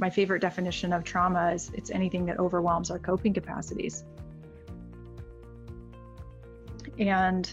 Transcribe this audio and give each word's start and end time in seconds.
my 0.00 0.10
favorite 0.10 0.40
definition 0.40 0.92
of 0.92 1.04
trauma 1.04 1.52
is 1.52 1.70
it's 1.74 1.90
anything 1.90 2.26
that 2.26 2.38
overwhelms 2.38 2.90
our 2.90 2.98
coping 2.98 3.34
capacities. 3.34 4.02
And 6.98 7.52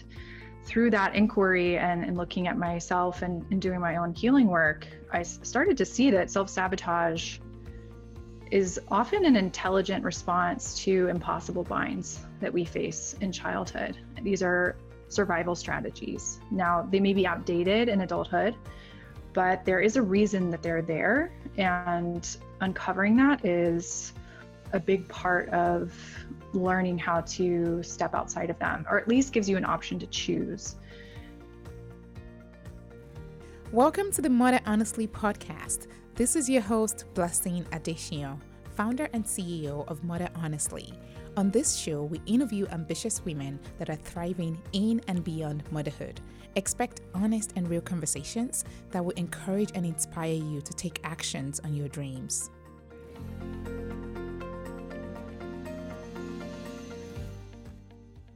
through 0.64 0.90
that 0.90 1.14
inquiry 1.14 1.78
and, 1.78 2.04
and 2.04 2.16
looking 2.16 2.48
at 2.48 2.56
myself 2.56 3.22
and, 3.22 3.44
and 3.50 3.60
doing 3.60 3.80
my 3.80 3.96
own 3.96 4.14
healing 4.14 4.48
work, 4.48 4.86
I 5.12 5.22
started 5.22 5.76
to 5.78 5.84
see 5.84 6.10
that 6.12 6.30
self 6.30 6.48
sabotage 6.48 7.38
is 8.50 8.80
often 8.88 9.26
an 9.26 9.36
intelligent 9.36 10.04
response 10.04 10.82
to 10.84 11.08
impossible 11.08 11.64
binds 11.64 12.18
that 12.40 12.52
we 12.52 12.64
face 12.64 13.14
in 13.20 13.30
childhood. 13.30 13.96
These 14.22 14.42
are 14.42 14.76
survival 15.08 15.54
strategies. 15.54 16.40
Now, 16.50 16.86
they 16.90 17.00
may 17.00 17.12
be 17.12 17.26
outdated 17.26 17.88
in 17.88 18.00
adulthood, 18.00 18.54
but 19.34 19.64
there 19.64 19.80
is 19.80 19.96
a 19.96 20.02
reason 20.02 20.50
that 20.50 20.62
they're 20.62 20.82
there. 20.82 21.30
And 21.58 22.36
uncovering 22.60 23.16
that 23.16 23.44
is 23.44 24.12
a 24.72 24.78
big 24.78 25.08
part 25.08 25.48
of 25.48 25.92
learning 26.52 26.98
how 26.98 27.22
to 27.22 27.82
step 27.82 28.14
outside 28.14 28.48
of 28.48 28.56
them, 28.60 28.86
or 28.88 28.96
at 28.96 29.08
least 29.08 29.32
gives 29.32 29.48
you 29.48 29.56
an 29.56 29.64
option 29.64 29.98
to 29.98 30.06
choose. 30.06 30.76
Welcome 33.72 34.12
to 34.12 34.22
the 34.22 34.30
Mother 34.30 34.60
Honestly 34.66 35.08
podcast. 35.08 35.88
This 36.14 36.36
is 36.36 36.48
your 36.48 36.62
host, 36.62 37.06
Blessing 37.14 37.64
Adesina, 37.72 38.38
founder 38.76 39.08
and 39.12 39.24
CEO 39.24 39.84
of 39.88 40.04
Mother 40.04 40.28
Honestly. 40.36 40.94
On 41.38 41.50
this 41.52 41.76
show, 41.76 42.02
we 42.02 42.20
interview 42.26 42.66
ambitious 42.72 43.24
women 43.24 43.60
that 43.78 43.88
are 43.88 43.94
thriving 43.94 44.60
in 44.72 45.00
and 45.06 45.22
beyond 45.22 45.62
motherhood. 45.70 46.20
Expect 46.56 47.02
honest 47.14 47.52
and 47.54 47.70
real 47.70 47.80
conversations 47.80 48.64
that 48.90 49.04
will 49.04 49.12
encourage 49.12 49.70
and 49.76 49.86
inspire 49.86 50.32
you 50.32 50.60
to 50.60 50.72
take 50.72 50.98
actions 51.04 51.60
on 51.60 51.74
your 51.74 51.86
dreams. 51.86 52.50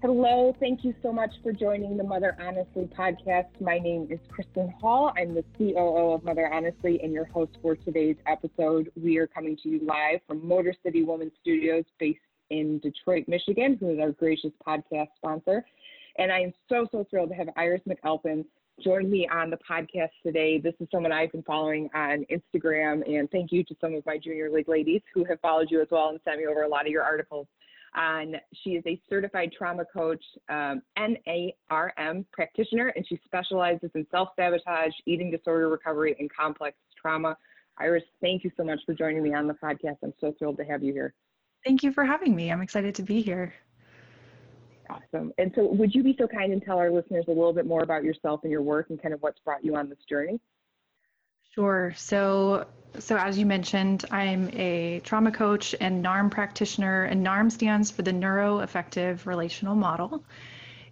Hello, 0.00 0.54
thank 0.60 0.84
you 0.84 0.94
so 1.02 1.12
much 1.12 1.32
for 1.42 1.52
joining 1.52 1.96
the 1.96 2.04
Mother 2.04 2.36
Honestly 2.40 2.88
podcast. 2.96 3.48
My 3.60 3.80
name 3.80 4.06
is 4.10 4.20
Kristen 4.28 4.72
Hall. 4.80 5.12
I'm 5.16 5.34
the 5.34 5.44
COO 5.58 6.12
of 6.12 6.22
Mother 6.22 6.52
Honestly 6.54 7.00
and 7.02 7.12
your 7.12 7.24
host 7.24 7.58
for 7.62 7.74
today's 7.74 8.16
episode. 8.26 8.92
We 8.94 9.18
are 9.18 9.26
coming 9.26 9.56
to 9.64 9.68
you 9.68 9.80
live 9.84 10.20
from 10.28 10.46
Motor 10.46 10.74
City 10.84 11.02
Woman 11.02 11.32
Studios 11.40 11.84
based 11.98 12.20
in 12.52 12.78
Detroit, 12.80 13.24
Michigan, 13.26 13.76
who 13.80 13.90
is 13.90 13.98
our 13.98 14.12
gracious 14.12 14.52
podcast 14.66 15.08
sponsor. 15.16 15.64
And 16.18 16.30
I 16.30 16.40
am 16.40 16.52
so, 16.68 16.86
so 16.92 17.06
thrilled 17.08 17.30
to 17.30 17.34
have 17.34 17.48
Iris 17.56 17.80
McAlpin 17.88 18.44
join 18.82 19.10
me 19.10 19.26
on 19.32 19.48
the 19.48 19.58
podcast 19.68 20.10
today. 20.22 20.58
This 20.58 20.74
is 20.78 20.88
someone 20.92 21.12
I've 21.12 21.32
been 21.32 21.42
following 21.42 21.88
on 21.94 22.26
Instagram, 22.30 23.08
and 23.08 23.30
thank 23.30 23.52
you 23.52 23.64
to 23.64 23.74
some 23.80 23.94
of 23.94 24.04
my 24.04 24.18
junior 24.18 24.50
league 24.50 24.68
ladies 24.68 25.00
who 25.14 25.24
have 25.24 25.40
followed 25.40 25.68
you 25.70 25.80
as 25.80 25.88
well 25.90 26.10
and 26.10 26.20
sent 26.24 26.38
me 26.38 26.46
over 26.46 26.62
a 26.62 26.68
lot 26.68 26.86
of 26.86 26.92
your 26.92 27.02
articles. 27.02 27.46
And 27.94 28.36
she 28.62 28.70
is 28.70 28.84
a 28.86 29.00
certified 29.08 29.52
trauma 29.56 29.84
coach, 29.84 30.24
um, 30.48 30.82
NARM 30.98 32.24
practitioner, 32.32 32.88
and 32.96 33.06
she 33.06 33.18
specializes 33.24 33.90
in 33.94 34.06
self 34.10 34.30
sabotage, 34.36 34.92
eating 35.06 35.30
disorder 35.30 35.68
recovery, 35.68 36.16
and 36.18 36.30
complex 36.34 36.76
trauma. 37.00 37.36
Iris, 37.78 38.04
thank 38.20 38.44
you 38.44 38.50
so 38.56 38.64
much 38.64 38.80
for 38.84 38.94
joining 38.94 39.22
me 39.22 39.34
on 39.34 39.46
the 39.46 39.54
podcast. 39.54 39.96
I'm 40.02 40.14
so 40.20 40.34
thrilled 40.38 40.58
to 40.58 40.64
have 40.64 40.82
you 40.82 40.92
here. 40.92 41.14
Thank 41.64 41.82
you 41.82 41.92
for 41.92 42.04
having 42.04 42.34
me. 42.34 42.50
I'm 42.50 42.62
excited 42.62 42.94
to 42.96 43.02
be 43.02 43.22
here. 43.22 43.54
Awesome. 44.90 45.32
And 45.38 45.52
so, 45.54 45.66
would 45.72 45.94
you 45.94 46.02
be 46.02 46.14
so 46.18 46.26
kind 46.26 46.52
and 46.52 46.62
tell 46.62 46.78
our 46.78 46.90
listeners 46.90 47.24
a 47.28 47.30
little 47.30 47.52
bit 47.52 47.66
more 47.66 47.82
about 47.82 48.04
yourself 48.04 48.40
and 48.42 48.50
your 48.50 48.62
work 48.62 48.90
and 48.90 49.00
kind 49.00 49.14
of 49.14 49.22
what's 49.22 49.38
brought 49.40 49.64
you 49.64 49.76
on 49.76 49.88
this 49.88 49.98
journey? 50.08 50.40
Sure. 51.54 51.92
So, 51.96 52.66
so 52.98 53.16
as 53.16 53.38
you 53.38 53.46
mentioned, 53.46 54.04
I'm 54.10 54.50
a 54.54 55.00
trauma 55.04 55.30
coach 55.30 55.74
and 55.80 56.04
NARM 56.04 56.30
practitioner, 56.30 57.04
and 57.04 57.24
NARM 57.24 57.50
stands 57.52 57.90
for 57.90 58.02
the 58.02 58.12
Neuro 58.12 58.58
Neuroaffective 58.58 59.26
Relational 59.26 59.74
Model. 59.74 60.24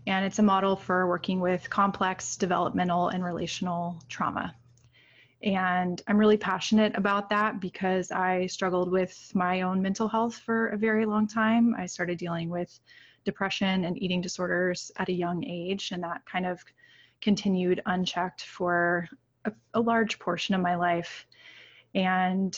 And 0.06 0.24
it's 0.24 0.38
a 0.38 0.42
model 0.42 0.76
for 0.76 1.06
working 1.06 1.40
with 1.40 1.68
complex 1.68 2.36
developmental 2.36 3.08
and 3.08 3.24
relational 3.24 4.02
trauma. 4.08 4.54
And 5.42 6.02
I'm 6.06 6.18
really 6.18 6.36
passionate 6.36 6.94
about 6.96 7.30
that 7.30 7.60
because 7.60 8.10
I 8.10 8.46
struggled 8.46 8.90
with 8.90 9.30
my 9.34 9.62
own 9.62 9.80
mental 9.80 10.06
health 10.06 10.36
for 10.36 10.68
a 10.68 10.76
very 10.76 11.06
long 11.06 11.26
time. 11.26 11.74
I 11.78 11.86
started 11.86 12.18
dealing 12.18 12.50
with 12.50 12.78
depression 13.24 13.84
and 13.84 14.02
eating 14.02 14.20
disorders 14.20 14.92
at 14.96 15.08
a 15.08 15.12
young 15.12 15.44
age, 15.44 15.92
and 15.92 16.02
that 16.02 16.24
kind 16.26 16.46
of 16.46 16.62
continued 17.20 17.80
unchecked 17.86 18.42
for 18.42 19.08
a, 19.44 19.52
a 19.74 19.80
large 19.80 20.18
portion 20.18 20.54
of 20.54 20.60
my 20.60 20.74
life. 20.74 21.26
And 21.94 22.56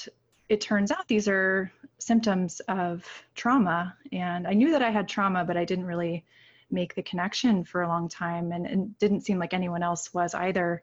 it 0.48 0.60
turns 0.60 0.90
out 0.90 1.08
these 1.08 1.28
are 1.28 1.72
symptoms 1.98 2.60
of 2.68 3.06
trauma. 3.34 3.96
And 4.12 4.46
I 4.46 4.52
knew 4.54 4.72
that 4.72 4.82
I 4.82 4.90
had 4.90 5.08
trauma, 5.08 5.44
but 5.44 5.56
I 5.56 5.64
didn't 5.64 5.86
really 5.86 6.24
make 6.70 6.94
the 6.94 7.02
connection 7.02 7.64
for 7.64 7.82
a 7.82 7.88
long 7.88 8.08
time 8.08 8.50
and, 8.50 8.66
and 8.66 8.98
didn't 8.98 9.22
seem 9.22 9.38
like 9.38 9.54
anyone 9.54 9.82
else 9.82 10.12
was 10.12 10.34
either. 10.34 10.82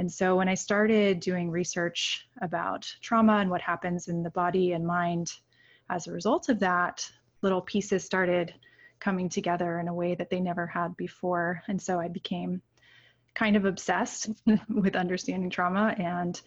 And 0.00 0.10
so 0.10 0.34
when 0.34 0.48
I 0.48 0.54
started 0.54 1.20
doing 1.20 1.50
research 1.50 2.26
about 2.40 2.90
trauma 3.02 3.34
and 3.34 3.50
what 3.50 3.60
happens 3.60 4.08
in 4.08 4.22
the 4.22 4.30
body 4.30 4.72
and 4.72 4.86
mind 4.86 5.30
as 5.90 6.06
a 6.06 6.12
result 6.12 6.48
of 6.48 6.58
that, 6.60 7.06
little 7.42 7.60
pieces 7.60 8.02
started 8.02 8.54
coming 8.98 9.28
together 9.28 9.78
in 9.78 9.88
a 9.88 9.94
way 9.94 10.14
that 10.14 10.30
they 10.30 10.40
never 10.40 10.66
had 10.66 10.96
before. 10.96 11.62
And 11.68 11.80
so 11.80 12.00
I 12.00 12.08
became 12.08 12.62
kind 13.34 13.56
of 13.56 13.66
obsessed 13.66 14.30
with 14.70 14.96
understanding 14.96 15.50
trauma. 15.50 15.94
And 15.98 16.40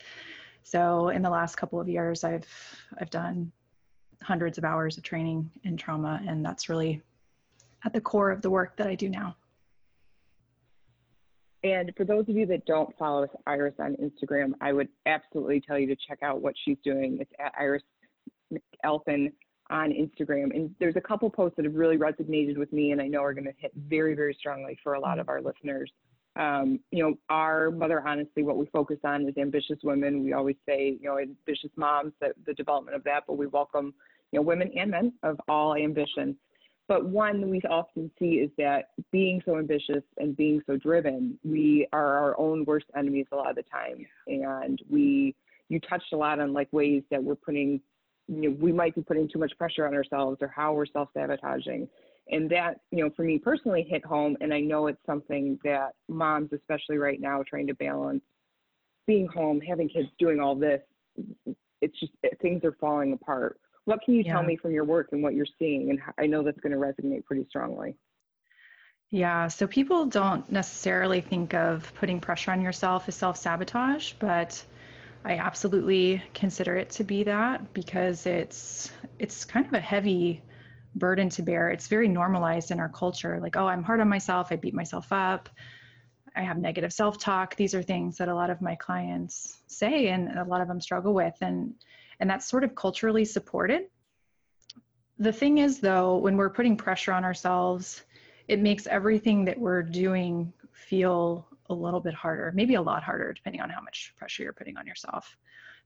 so 0.63 1.09
in 1.09 1.21
the 1.21 1.29
last 1.29 1.55
couple 1.55 1.79
of 1.79 1.87
years 1.87 2.23
i've 2.23 2.47
i've 2.99 3.11
done 3.11 3.51
hundreds 4.23 4.57
of 4.57 4.63
hours 4.63 4.97
of 4.97 5.03
training 5.03 5.51
in 5.63 5.77
trauma. 5.77 6.19
And 6.27 6.43
that's 6.43 6.69
really 6.69 7.03
at 7.85 7.93
the 7.93 8.01
core 8.01 8.31
of 8.31 8.41
the 8.41 8.49
work 8.49 8.77
that 8.77 8.87
i 8.87 8.95
do 8.95 9.09
now 9.09 9.35
and 11.63 11.91
for 11.95 12.03
those 12.03 12.27
of 12.27 12.35
you 12.35 12.45
that 12.45 12.65
don't 12.65 12.95
follow 12.97 13.27
iris 13.47 13.73
on 13.79 13.95
instagram 13.95 14.53
i 14.61 14.71
would 14.71 14.89
absolutely 15.05 15.61
tell 15.61 15.77
you 15.77 15.87
to 15.87 15.95
check 16.07 16.19
out 16.21 16.41
what 16.41 16.53
she's 16.63 16.77
doing 16.83 17.17
it's 17.19 17.31
at 17.39 17.53
iris 17.59 17.83
McAlpin 18.51 19.31
on 19.69 19.91
instagram 19.91 20.55
and 20.55 20.73
there's 20.79 20.95
a 20.95 21.01
couple 21.01 21.29
posts 21.29 21.55
that 21.55 21.65
have 21.65 21.75
really 21.75 21.97
resonated 21.97 22.57
with 22.57 22.71
me 22.73 22.91
and 22.91 23.01
i 23.01 23.07
know 23.07 23.23
are 23.23 23.33
going 23.33 23.45
to 23.45 23.53
hit 23.57 23.71
very 23.87 24.13
very 24.15 24.35
strongly 24.37 24.77
for 24.83 24.93
a 24.93 24.99
lot 24.99 25.19
of 25.19 25.29
our 25.29 25.41
listeners 25.41 25.91
um, 26.35 26.79
you 26.91 27.03
know, 27.03 27.15
our 27.29 27.69
mother 27.69 28.05
honestly, 28.05 28.43
what 28.43 28.57
we 28.57 28.65
focus 28.67 28.97
on 29.03 29.27
is 29.27 29.37
ambitious 29.37 29.77
women. 29.83 30.23
We 30.23 30.33
always 30.33 30.55
say, 30.67 30.97
you 30.99 31.07
know, 31.07 31.19
ambitious 31.19 31.69
moms, 31.75 32.13
the, 32.19 32.33
the 32.45 32.53
development 32.53 32.95
of 32.95 33.03
that, 33.03 33.23
but 33.27 33.37
we 33.37 33.47
welcome, 33.47 33.93
you 34.31 34.39
know, 34.39 34.43
women 34.43 34.71
and 34.75 34.89
men 34.91 35.13
of 35.21 35.39
all 35.47 35.75
ambition. 35.75 36.35
But 36.87 37.05
one 37.05 37.49
we 37.49 37.61
often 37.61 38.11
see 38.19 38.35
is 38.35 38.51
that 38.57 38.89
being 39.11 39.41
so 39.45 39.57
ambitious 39.57 40.03
and 40.17 40.35
being 40.35 40.61
so 40.67 40.75
driven, 40.75 41.39
we 41.43 41.87
are 41.93 42.17
our 42.17 42.39
own 42.39 42.65
worst 42.65 42.87
enemies 42.95 43.25
a 43.31 43.35
lot 43.35 43.49
of 43.49 43.55
the 43.55 43.63
time. 43.63 44.05
And 44.27 44.81
we, 44.89 45.35
you 45.69 45.79
touched 45.79 46.11
a 46.11 46.17
lot 46.17 46.39
on 46.39 46.51
like 46.51 46.67
ways 46.73 47.03
that 47.09 47.23
we're 47.23 47.35
putting, 47.35 47.79
you 48.27 48.49
know, 48.49 48.57
we 48.59 48.73
might 48.73 48.95
be 48.95 49.01
putting 49.01 49.29
too 49.29 49.39
much 49.39 49.53
pressure 49.57 49.87
on 49.87 49.93
ourselves 49.93 50.39
or 50.41 50.49
how 50.53 50.73
we're 50.73 50.85
self 50.85 51.09
sabotaging 51.13 51.87
and 52.29 52.49
that 52.49 52.79
you 52.91 53.03
know 53.03 53.09
for 53.15 53.23
me 53.23 53.37
personally 53.37 53.85
hit 53.87 54.05
home 54.05 54.37
and 54.41 54.53
i 54.53 54.59
know 54.59 54.87
it's 54.87 55.05
something 55.05 55.59
that 55.63 55.89
moms 56.07 56.49
especially 56.53 56.97
right 56.97 57.19
now 57.19 57.43
trying 57.47 57.67
to 57.67 57.73
balance. 57.75 58.21
Being 59.05 59.27
home 59.27 59.59
having 59.59 59.89
kids 59.89 60.07
doing 60.17 60.39
all 60.39 60.55
this 60.55 60.81
it's 61.81 61.99
just 61.99 62.13
things 62.41 62.63
are 62.63 62.75
falling 62.79 63.11
apart 63.13 63.59
what 63.85 63.99
can 64.03 64.13
you 64.13 64.23
yeah. 64.25 64.33
tell 64.33 64.43
me 64.43 64.55
from 64.55 64.71
your 64.71 64.83
work 64.83 65.09
and 65.11 65.21
what 65.21 65.33
you're 65.33 65.45
seeing 65.59 65.89
and 65.89 65.99
i 66.17 66.25
know 66.25 66.43
that's 66.43 66.59
going 66.59 66.71
to 66.71 66.77
resonate 66.77 67.23
pretty 67.25 67.45
strongly 67.49 67.95
yeah 69.09 69.47
so 69.47 69.67
people 69.67 70.05
don't 70.05 70.51
necessarily 70.51 71.21
think 71.21 71.53
of 71.53 71.91
putting 71.95 72.19
pressure 72.19 72.51
on 72.51 72.61
yourself 72.61 73.07
as 73.07 73.15
self-sabotage 73.15 74.13
but 74.19 74.63
i 75.25 75.33
absolutely 75.33 76.21
consider 76.33 76.75
it 76.75 76.89
to 76.89 77.03
be 77.03 77.23
that 77.23 77.73
because 77.73 78.25
it's 78.25 78.91
it's 79.19 79.45
kind 79.45 79.65
of 79.65 79.73
a 79.73 79.79
heavy 79.79 80.41
burden 80.95 81.29
to 81.29 81.41
bear. 81.41 81.69
It's 81.69 81.87
very 81.87 82.07
normalized 82.07 82.71
in 82.71 82.79
our 82.79 82.89
culture. 82.89 83.39
Like, 83.41 83.55
oh, 83.55 83.67
I'm 83.67 83.83
hard 83.83 83.99
on 83.99 84.09
myself. 84.09 84.51
I 84.51 84.55
beat 84.55 84.73
myself 84.73 85.11
up. 85.11 85.49
I 86.35 86.41
have 86.41 86.57
negative 86.57 86.93
self 86.93 87.19
talk. 87.19 87.55
These 87.55 87.75
are 87.75 87.83
things 87.83 88.17
that 88.17 88.27
a 88.27 88.35
lot 88.35 88.49
of 88.49 88.61
my 88.61 88.75
clients 88.75 89.57
say 89.67 90.07
and 90.07 90.37
a 90.37 90.43
lot 90.43 90.61
of 90.61 90.67
them 90.67 90.81
struggle 90.81 91.13
with. 91.13 91.35
And, 91.41 91.75
and 92.19 92.29
that's 92.29 92.47
sort 92.47 92.63
of 92.63 92.75
culturally 92.75 93.25
supported. 93.25 93.83
The 95.19 95.33
thing 95.33 95.59
is, 95.59 95.79
though, 95.79 96.17
when 96.17 96.37
we're 96.37 96.49
putting 96.49 96.75
pressure 96.75 97.13
on 97.13 97.23
ourselves, 97.23 98.03
it 98.47 98.59
makes 98.59 98.87
everything 98.87 99.45
that 99.45 99.59
we're 99.59 99.83
doing 99.83 100.51
feel 100.71 101.47
a 101.69 101.73
little 101.73 102.01
bit 102.01 102.13
harder, 102.13 102.51
maybe 102.53 102.75
a 102.75 102.81
lot 102.81 103.03
harder, 103.03 103.31
depending 103.31 103.61
on 103.61 103.69
how 103.69 103.81
much 103.81 104.13
pressure 104.17 104.43
you're 104.43 104.53
putting 104.53 104.77
on 104.77 104.85
yourself. 104.85 105.37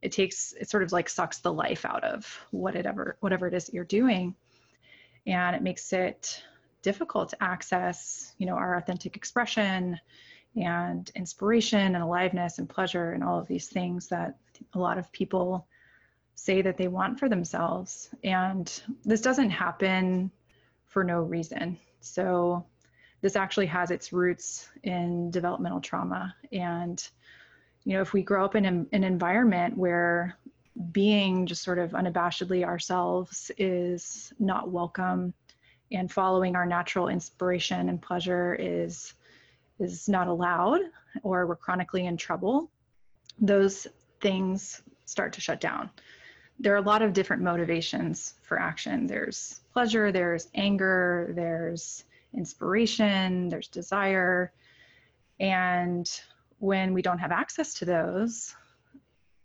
It 0.01 0.11
takes, 0.11 0.53
it 0.59 0.69
sort 0.69 0.83
of 0.83 0.91
like 0.91 1.09
sucks 1.09 1.39
the 1.39 1.53
life 1.53 1.85
out 1.85 2.03
of 2.03 2.25
whatever, 2.51 3.17
whatever 3.19 3.47
it 3.47 3.53
is 3.53 3.65
that 3.65 3.73
you're 3.73 3.83
doing 3.83 4.35
and 5.27 5.55
it 5.55 5.61
makes 5.61 5.91
it 5.91 6.41
difficult 6.81 7.29
to 7.29 7.43
access 7.43 8.33
you 8.37 8.47
know 8.47 8.55
our 8.55 8.77
authentic 8.77 9.15
expression 9.15 9.99
and 10.55 11.11
inspiration 11.15 11.93
and 11.95 12.03
aliveness 12.03 12.57
and 12.57 12.67
pleasure 12.67 13.11
and 13.11 13.23
all 13.23 13.39
of 13.39 13.47
these 13.47 13.67
things 13.67 14.07
that 14.07 14.37
a 14.73 14.79
lot 14.79 14.97
of 14.97 15.11
people 15.11 15.67
say 16.37 16.61
that 16.61 16.77
they 16.77 16.87
want 16.87 17.19
for 17.19 17.27
themselves. 17.27 18.09
And 18.23 18.71
this 19.03 19.21
doesn't 19.21 19.49
happen 19.49 20.31
for 20.85 21.03
no 21.03 21.21
reason. 21.21 21.77
So, 21.99 22.65
this 23.21 23.35
actually 23.35 23.65
has 23.65 23.89
its 23.89 24.13
roots 24.13 24.69
in 24.83 25.31
developmental 25.31 25.81
trauma. 25.81 26.35
And, 26.51 27.03
you 27.83 27.93
know, 27.93 28.01
if 28.01 28.13
we 28.13 28.21
grow 28.21 28.45
up 28.45 28.55
in 28.55 28.63
an, 28.63 28.87
an 28.93 29.03
environment 29.03 29.75
where 29.75 30.37
being 30.91 31.47
just 31.47 31.63
sort 31.63 31.79
of 31.79 31.91
unabashedly 31.91 32.63
ourselves 32.63 33.49
is 33.57 34.31
not 34.39 34.69
welcome 34.69 35.33
and 35.91 36.11
following 36.11 36.55
our 36.55 36.65
natural 36.65 37.07
inspiration 37.07 37.89
and 37.89 38.01
pleasure 38.01 38.55
is 38.59 39.13
is 39.79 40.09
not 40.09 40.27
allowed 40.27 40.81
or 41.23 41.47
we're 41.47 41.55
chronically 41.55 42.05
in 42.05 42.17
trouble 42.17 42.69
those 43.39 43.87
things 44.21 44.81
start 45.05 45.33
to 45.33 45.41
shut 45.41 45.59
down 45.59 45.89
there 46.59 46.73
are 46.73 46.77
a 46.77 46.81
lot 46.81 47.01
of 47.01 47.13
different 47.13 47.43
motivations 47.43 48.35
for 48.41 48.59
action. 48.59 49.05
There's 49.07 49.61
pleasure, 49.73 50.11
there's 50.11 50.47
anger, 50.55 51.31
there's 51.35 52.03
inspiration, 52.33 53.49
there's 53.49 53.67
desire. 53.67 54.51
And 55.39 56.09
when 56.59 56.93
we 56.93 57.01
don't 57.01 57.19
have 57.19 57.31
access 57.31 57.75
to 57.75 57.85
those, 57.85 58.55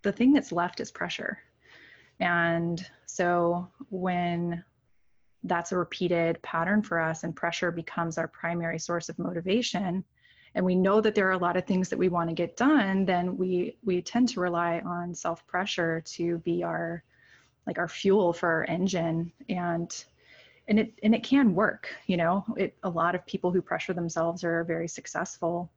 the 0.02 0.12
thing 0.12 0.32
that's 0.32 0.52
left 0.52 0.80
is 0.80 0.90
pressure. 0.90 1.38
And 2.18 2.84
so 3.06 3.68
when 3.90 4.64
that's 5.44 5.72
a 5.72 5.76
repeated 5.76 6.40
pattern 6.42 6.82
for 6.82 7.00
us 7.00 7.24
and 7.24 7.34
pressure 7.34 7.70
becomes 7.70 8.16
our 8.16 8.28
primary 8.28 8.78
source 8.78 9.08
of 9.08 9.18
motivation, 9.18 10.04
and 10.54 10.64
we 10.64 10.74
know 10.74 11.00
that 11.00 11.14
there 11.14 11.28
are 11.28 11.32
a 11.32 11.38
lot 11.38 11.56
of 11.56 11.66
things 11.66 11.88
that 11.88 11.98
we 11.98 12.08
want 12.08 12.28
to 12.28 12.34
get 12.34 12.56
done 12.56 13.04
then 13.04 13.36
we 13.36 13.76
we 13.84 14.02
tend 14.02 14.28
to 14.28 14.40
rely 14.40 14.80
on 14.84 15.14
self 15.14 15.46
pressure 15.46 16.02
to 16.06 16.38
be 16.38 16.62
our 16.62 17.02
like 17.66 17.78
our 17.78 17.88
fuel 17.88 18.32
for 18.32 18.48
our 18.48 18.64
engine. 18.64 19.32
And 19.48 20.04
and 20.68 20.78
it 20.78 20.92
and 21.02 21.14
it 21.14 21.22
can 21.22 21.54
work 21.54 21.88
you 22.06 22.16
know? 22.16 22.44
It 22.56 22.76
a 22.82 22.90
lot 22.90 23.14
of 23.14 23.26
people 23.26 23.50
who 23.50 23.62
pressure 23.62 23.92
themselves 23.92 24.44
are 24.44 24.64
very 24.64 24.88
successful. 24.88 25.70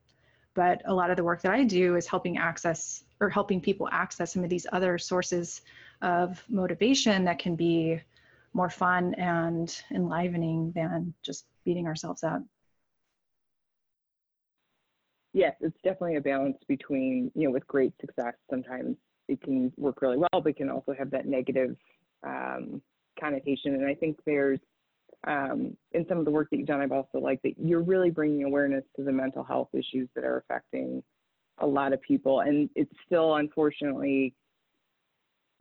But 0.54 0.82
a 0.86 0.94
lot 0.94 1.12
of 1.12 1.18
the 1.18 1.24
work 1.24 1.42
that 1.42 1.52
i 1.52 1.64
do 1.64 1.96
is 1.96 2.08
helping 2.08 2.38
access 2.38 3.04
or 3.20 3.30
helping 3.30 3.60
people 3.62 3.90
access 3.92 4.34
some 4.34 4.44
of 4.44 4.50
these 4.50 4.68
other 4.72 4.98
sources 4.98 5.62
of 6.02 6.44
motivation 6.50 7.26
that 7.26 7.40
can 7.40 7.56
be 7.56 8.00
more 8.54 8.70
fun 8.70 9.14
and 9.16 9.82
enlivening 9.92 10.72
than 10.74 11.14
just 11.24 11.46
beating 11.66 11.88
ourselves 11.88 12.24
up 12.24 12.42
yes, 15.36 15.54
it's 15.60 15.76
definitely 15.84 16.16
a 16.16 16.22
balance 16.22 16.58
between, 16.66 17.30
you 17.36 17.44
know, 17.44 17.52
with 17.52 17.68
great 17.68 17.94
success, 18.00 18.34
sometimes 18.50 18.96
it 19.28 19.42
can 19.42 19.72
work 19.76 20.02
really 20.02 20.18
well, 20.18 20.42
but 20.42 20.56
can 20.56 20.70
also 20.70 20.94
have 20.98 21.12
that 21.12 21.28
negative 21.28 21.76
um, 22.24 22.82
connotation. 23.20 23.74
And 23.76 23.86
I 23.86 23.94
think 23.94 24.18
there's, 24.26 24.60
um, 25.28 25.76
in 25.92 26.06
some 26.08 26.20
of 26.20 26.26
the 26.26 26.32
work 26.32 26.48
that 26.52 26.58
you've 26.58 26.68
done, 26.68 26.80
I've 26.80 26.94
also 26.94 27.18
liked 27.20 27.44
that 27.44 27.56
you're 27.58 27.82
really 27.82 28.12
bringing 28.12 28.46
awareness 28.46 28.86
to 28.96 29.04
the 29.04 29.12
mental 29.12 29.44
health 29.44 29.68
issues 29.74 30.08
that 30.16 30.24
are 30.24 30.38
affecting 30.38 31.04
a 31.58 31.68
lot 31.68 31.92
of 31.92 32.02
people. 32.02 32.40
And 32.40 32.70
it's 32.74 32.94
still, 33.06 33.36
unfortunately, 33.36 34.34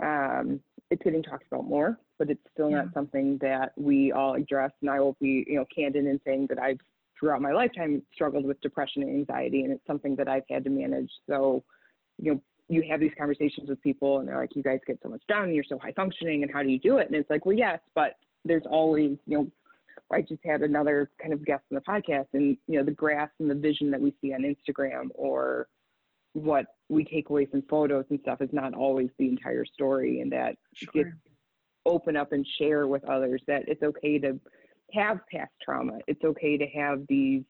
um, 0.00 0.61
it's 0.91 1.03
getting 1.03 1.23
talked 1.23 1.47
about 1.50 1.65
more, 1.65 1.99
but 2.19 2.31
it's 2.31 2.41
still 2.53 2.71
yeah. 2.71 2.82
not 2.82 2.94
something 2.94 3.38
that 3.41 3.73
we 3.76 4.12
all 4.12 4.35
address. 4.35 4.71
And 4.82 4.91
I 4.91 5.00
will 5.00 5.17
be, 5.21 5.44
you 5.49 5.56
know, 5.56 5.65
candid 5.75 6.06
in 6.06 6.21
saying 6.25 6.47
that 6.50 6.61
I've 6.61 6.79
throughout 7.19 7.43
my 7.43 7.52
lifetime 7.52 8.02
struggled 8.12 8.44
with 8.44 8.61
depression 8.61 9.02
and 9.02 9.11
anxiety, 9.11 9.62
and 9.62 9.72
it's 9.72 9.87
something 9.87 10.16
that 10.16 10.28
I've 10.28 10.44
had 10.50 10.64
to 10.64 10.70
manage. 10.70 11.11
So, 11.28 11.64
you 12.19 12.32
know, 12.32 12.43
you 12.69 12.82
have 12.90 13.00
these 13.00 13.12
conversations 13.19 13.69
with 13.69 13.81
people, 13.82 14.19
and 14.19 14.28
they're 14.28 14.38
like, 14.38 14.56
"You 14.56 14.62
guys 14.62 14.81
get 14.87 14.99
so 15.02 15.08
much 15.08 15.22
done, 15.28 15.52
you're 15.52 15.64
so 15.64 15.78
high 15.78 15.93
functioning, 15.93 16.43
and 16.43 16.52
how 16.52 16.62
do 16.62 16.70
you 16.70 16.78
do 16.78 16.99
it?" 16.99 17.08
And 17.08 17.16
it's 17.16 17.28
like, 17.31 17.44
well, 17.44 17.56
yes, 17.56 17.81
but 17.94 18.16
there's 18.44 18.66
always, 18.66 19.19
you 19.26 19.38
know, 19.38 19.50
I 20.11 20.22
just 20.22 20.44
had 20.44 20.62
another 20.62 21.11
kind 21.20 21.32
of 21.32 21.44
guest 21.44 21.64
on 21.70 21.76
the 21.76 21.81
podcast, 21.81 22.28
and 22.32 22.56
you 22.66 22.78
know, 22.78 22.84
the 22.84 22.90
graphs 22.90 23.34
and 23.38 23.50
the 23.50 23.55
vision 23.55 23.90
that 23.90 24.00
we 24.00 24.14
see 24.20 24.32
on 24.32 24.43
Instagram 24.43 25.08
or 25.14 25.69
what 26.32 26.66
we 26.88 27.05
take 27.05 27.31
away 27.31 27.46
from 27.46 27.62
photos 27.62 28.05
and 28.11 28.19
stuff 28.20 28.40
is 28.40 28.50
not 28.52 28.75
always 28.75 29.11
the 29.19 29.28
entire 29.28 29.64
story, 29.64 30.20
and 30.20 30.32
that 30.32 30.56
sure. 30.75 31.05
get 31.05 31.12
open 31.87 32.16
up 32.16 32.32
and 32.32 32.46
share 32.58 32.87
with 32.87 33.05
others 33.05 33.43
that 33.46 33.69
it's 33.69 33.82
okay 33.82 34.19
to 34.19 34.40
have 34.93 35.21
past 35.31 35.53
trauma. 35.63 35.99
It's 36.07 36.25
okay 36.25 36.57
to 36.57 36.67
have 36.67 37.03
these 37.09 37.43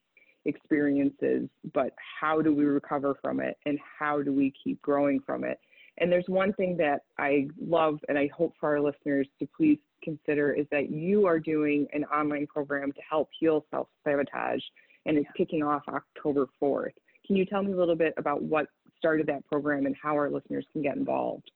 experiences, 0.45 1.49
but 1.73 1.93
how 2.19 2.41
do 2.41 2.53
we 2.53 2.65
recover 2.65 3.15
from 3.21 3.39
it 3.39 3.57
and 3.65 3.79
how 3.99 4.21
do 4.21 4.31
we 4.31 4.53
keep 4.63 4.81
growing 4.81 5.19
from 5.25 5.43
it? 5.43 5.59
And 5.97 6.11
there's 6.11 6.25
one 6.27 6.53
thing 6.53 6.75
that 6.77 7.01
I 7.17 7.47
love 7.59 7.99
and 8.09 8.17
I 8.17 8.29
hope 8.35 8.53
for 8.59 8.75
our 8.75 8.81
listeners 8.81 9.27
to 9.39 9.47
please 9.55 9.79
consider 10.03 10.51
is 10.51 10.65
that 10.71 10.91
you 10.91 11.25
are 11.25 11.39
doing 11.39 11.87
an 11.93 12.03
online 12.05 12.47
program 12.47 12.91
to 12.91 13.01
help 13.09 13.29
heal 13.39 13.65
self 13.71 13.87
sabotage 14.03 14.61
and 15.05 15.17
it's 15.17 15.29
kicking 15.37 15.63
off 15.63 15.83
October 15.87 16.47
4th. 16.61 16.93
Can 17.25 17.35
you 17.35 17.45
tell 17.45 17.63
me 17.63 17.73
a 17.73 17.77
little 17.77 17.95
bit 17.95 18.13
about 18.17 18.41
what 18.43 18.67
started 18.97 19.27
that 19.27 19.45
program 19.45 19.85
and 19.85 19.95
how 20.01 20.15
our 20.15 20.29
listeners 20.29 20.65
can 20.73 20.81
get 20.81 20.95
involved? 20.95 21.49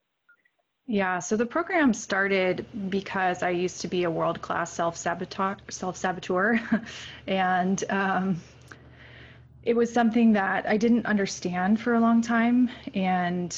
Yeah, 0.91 1.19
so 1.19 1.37
the 1.37 1.45
program 1.45 1.93
started 1.93 2.65
because 2.89 3.43
I 3.43 3.51
used 3.51 3.81
to 3.81 3.87
be 3.87 4.05
a 4.05 4.09
world 4.09 4.41
class 4.41 4.73
self 4.73 4.97
saboteur, 4.97 6.59
and 7.27 7.83
um, 7.91 8.41
it 9.61 9.75
was 9.75 9.93
something 9.93 10.33
that 10.33 10.67
I 10.67 10.77
didn't 10.77 11.05
understand 11.05 11.79
for 11.79 11.93
a 11.93 11.99
long 11.99 12.23
time, 12.23 12.71
and 12.95 13.55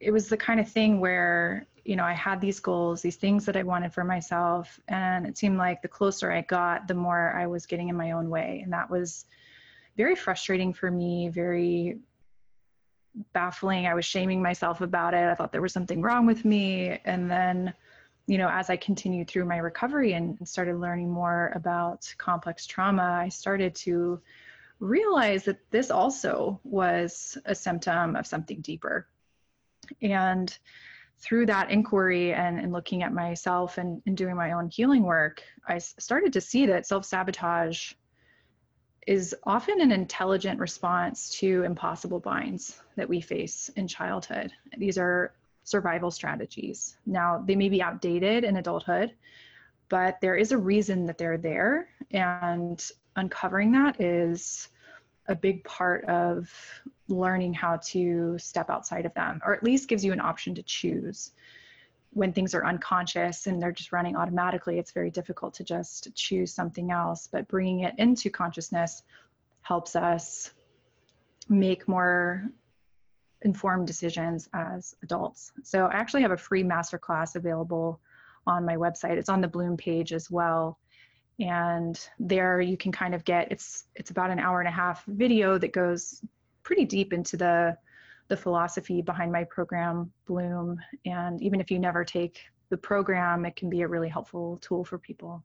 it 0.00 0.10
was 0.10 0.28
the 0.28 0.36
kind 0.36 0.58
of 0.58 0.68
thing 0.68 0.98
where 0.98 1.68
you 1.84 1.94
know 1.94 2.04
I 2.04 2.14
had 2.14 2.40
these 2.40 2.58
goals, 2.58 3.00
these 3.00 3.14
things 3.14 3.46
that 3.46 3.56
I 3.56 3.62
wanted 3.62 3.94
for 3.94 4.02
myself, 4.02 4.80
and 4.88 5.24
it 5.24 5.38
seemed 5.38 5.56
like 5.56 5.82
the 5.82 5.88
closer 5.88 6.32
I 6.32 6.40
got, 6.40 6.88
the 6.88 6.94
more 6.94 7.32
I 7.32 7.46
was 7.46 7.64
getting 7.64 7.90
in 7.90 7.96
my 7.96 8.10
own 8.10 8.28
way, 8.28 8.60
and 8.64 8.72
that 8.72 8.90
was 8.90 9.24
very 9.96 10.16
frustrating 10.16 10.72
for 10.72 10.90
me, 10.90 11.28
very 11.28 12.00
baffling. 13.32 13.86
I 13.86 13.94
was 13.94 14.04
shaming 14.04 14.42
myself 14.42 14.80
about 14.80 15.14
it. 15.14 15.24
I 15.24 15.34
thought 15.34 15.52
there 15.52 15.62
was 15.62 15.72
something 15.72 16.02
wrong 16.02 16.26
with 16.26 16.44
me. 16.44 16.98
And 17.04 17.30
then, 17.30 17.74
you 18.26 18.38
know, 18.38 18.48
as 18.48 18.70
I 18.70 18.76
continued 18.76 19.28
through 19.28 19.44
my 19.44 19.58
recovery 19.58 20.12
and 20.14 20.36
started 20.48 20.76
learning 20.76 21.10
more 21.10 21.52
about 21.54 22.12
complex 22.18 22.66
trauma, 22.66 23.20
I 23.22 23.28
started 23.28 23.74
to 23.76 24.20
realize 24.80 25.44
that 25.44 25.58
this 25.70 25.90
also 25.90 26.60
was 26.64 27.38
a 27.44 27.54
symptom 27.54 28.16
of 28.16 28.26
something 28.26 28.60
deeper. 28.60 29.06
And 30.00 30.56
through 31.18 31.46
that 31.46 31.70
inquiry 31.70 32.32
and, 32.32 32.58
and 32.58 32.72
looking 32.72 33.02
at 33.02 33.12
myself 33.12 33.78
and, 33.78 34.02
and 34.06 34.16
doing 34.16 34.34
my 34.34 34.52
own 34.52 34.68
healing 34.68 35.04
work, 35.04 35.42
I 35.66 35.78
started 35.78 36.32
to 36.32 36.40
see 36.40 36.66
that 36.66 36.86
self 36.86 37.04
sabotage 37.04 37.92
is 39.06 39.34
often 39.44 39.80
an 39.80 39.92
intelligent 39.92 40.60
response 40.60 41.30
to 41.38 41.64
impossible 41.64 42.20
binds 42.20 42.80
that 42.96 43.08
we 43.08 43.20
face 43.20 43.68
in 43.76 43.88
childhood. 43.88 44.52
These 44.76 44.98
are 44.98 45.32
survival 45.64 46.10
strategies. 46.10 46.96
Now, 47.06 47.42
they 47.44 47.56
may 47.56 47.68
be 47.68 47.82
outdated 47.82 48.44
in 48.44 48.56
adulthood, 48.56 49.12
but 49.88 50.20
there 50.20 50.36
is 50.36 50.52
a 50.52 50.58
reason 50.58 51.06
that 51.06 51.18
they're 51.18 51.38
there, 51.38 51.88
and 52.10 52.84
uncovering 53.16 53.72
that 53.72 54.00
is 54.00 54.68
a 55.26 55.34
big 55.34 55.64
part 55.64 56.04
of 56.06 56.52
learning 57.08 57.54
how 57.54 57.76
to 57.76 58.36
step 58.38 58.70
outside 58.70 59.06
of 59.06 59.14
them, 59.14 59.40
or 59.44 59.54
at 59.54 59.62
least 59.62 59.88
gives 59.88 60.04
you 60.04 60.12
an 60.12 60.20
option 60.20 60.54
to 60.54 60.62
choose 60.62 61.32
when 62.12 62.32
things 62.32 62.54
are 62.54 62.64
unconscious 62.64 63.46
and 63.46 63.60
they're 63.60 63.72
just 63.72 63.92
running 63.92 64.16
automatically, 64.16 64.78
it's 64.78 64.92
very 64.92 65.10
difficult 65.10 65.54
to 65.54 65.64
just 65.64 66.14
choose 66.14 66.52
something 66.52 66.90
else. 66.90 67.26
But 67.30 67.48
bringing 67.48 67.80
it 67.80 67.94
into 67.98 68.28
consciousness 68.28 69.02
helps 69.62 69.96
us 69.96 70.50
make 71.48 71.88
more 71.88 72.50
informed 73.42 73.86
decisions 73.86 74.48
as 74.52 74.94
adults. 75.02 75.52
So 75.64 75.86
I 75.86 75.94
actually 75.94 76.22
have 76.22 76.30
a 76.32 76.36
free 76.36 76.62
masterclass 76.62 77.34
available 77.34 78.00
on 78.46 78.64
my 78.64 78.76
website. 78.76 79.16
It's 79.16 79.28
on 79.28 79.40
the 79.40 79.48
Bloom 79.48 79.76
page 79.76 80.12
as 80.12 80.30
well. 80.30 80.78
And 81.40 81.98
there 82.18 82.60
you 82.60 82.76
can 82.76 82.92
kind 82.92 83.14
of 83.14 83.24
get 83.24 83.50
it's 83.50 83.84
it's 83.94 84.10
about 84.10 84.30
an 84.30 84.38
hour 84.38 84.60
and 84.60 84.68
a 84.68 84.72
half 84.72 85.04
video 85.06 85.56
that 85.58 85.72
goes 85.72 86.22
pretty 86.62 86.84
deep 86.84 87.12
into 87.12 87.36
the 87.36 87.76
the 88.28 88.36
philosophy 88.36 89.02
behind 89.02 89.30
my 89.30 89.44
program, 89.44 90.10
Bloom. 90.26 90.78
And 91.04 91.42
even 91.42 91.60
if 91.60 91.70
you 91.70 91.78
never 91.78 92.04
take 92.04 92.38
the 92.70 92.76
program, 92.76 93.44
it 93.44 93.56
can 93.56 93.68
be 93.68 93.82
a 93.82 93.88
really 93.88 94.08
helpful 94.08 94.58
tool 94.62 94.84
for 94.84 94.98
people. 94.98 95.44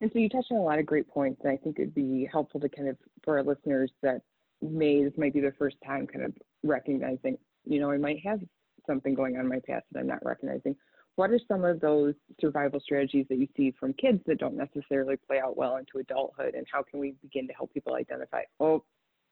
And 0.00 0.10
so 0.12 0.18
you 0.18 0.28
touched 0.28 0.52
on 0.52 0.58
a 0.58 0.62
lot 0.62 0.78
of 0.78 0.86
great 0.86 1.08
points, 1.08 1.40
and 1.42 1.52
I 1.52 1.56
think 1.56 1.78
it'd 1.78 1.94
be 1.94 2.28
helpful 2.30 2.60
to 2.60 2.68
kind 2.68 2.88
of 2.88 2.96
for 3.22 3.38
our 3.38 3.44
listeners 3.44 3.90
that 4.02 4.20
may 4.60 5.02
this 5.02 5.14
might 5.16 5.32
be 5.32 5.40
the 5.40 5.54
first 5.58 5.76
time 5.84 6.06
kind 6.06 6.24
of 6.24 6.32
recognizing, 6.62 7.38
you 7.64 7.80
know, 7.80 7.90
I 7.90 7.96
might 7.96 8.20
have 8.24 8.40
something 8.86 9.14
going 9.14 9.36
on 9.36 9.42
in 9.42 9.48
my 9.48 9.60
past 9.66 9.86
that 9.92 10.00
I'm 10.00 10.06
not 10.06 10.24
recognizing. 10.24 10.76
What 11.16 11.30
are 11.30 11.40
some 11.48 11.64
of 11.64 11.80
those 11.80 12.14
survival 12.40 12.80
strategies 12.80 13.26
that 13.30 13.38
you 13.38 13.46
see 13.56 13.72
from 13.78 13.92
kids 13.94 14.20
that 14.26 14.38
don't 14.38 14.56
necessarily 14.56 15.16
play 15.16 15.38
out 15.38 15.56
well 15.56 15.76
into 15.76 15.98
adulthood, 15.98 16.54
and 16.54 16.66
how 16.70 16.82
can 16.82 16.98
we 16.98 17.14
begin 17.22 17.46
to 17.46 17.54
help 17.54 17.72
people 17.72 17.94
identify, 17.94 18.42
oh, 18.60 18.84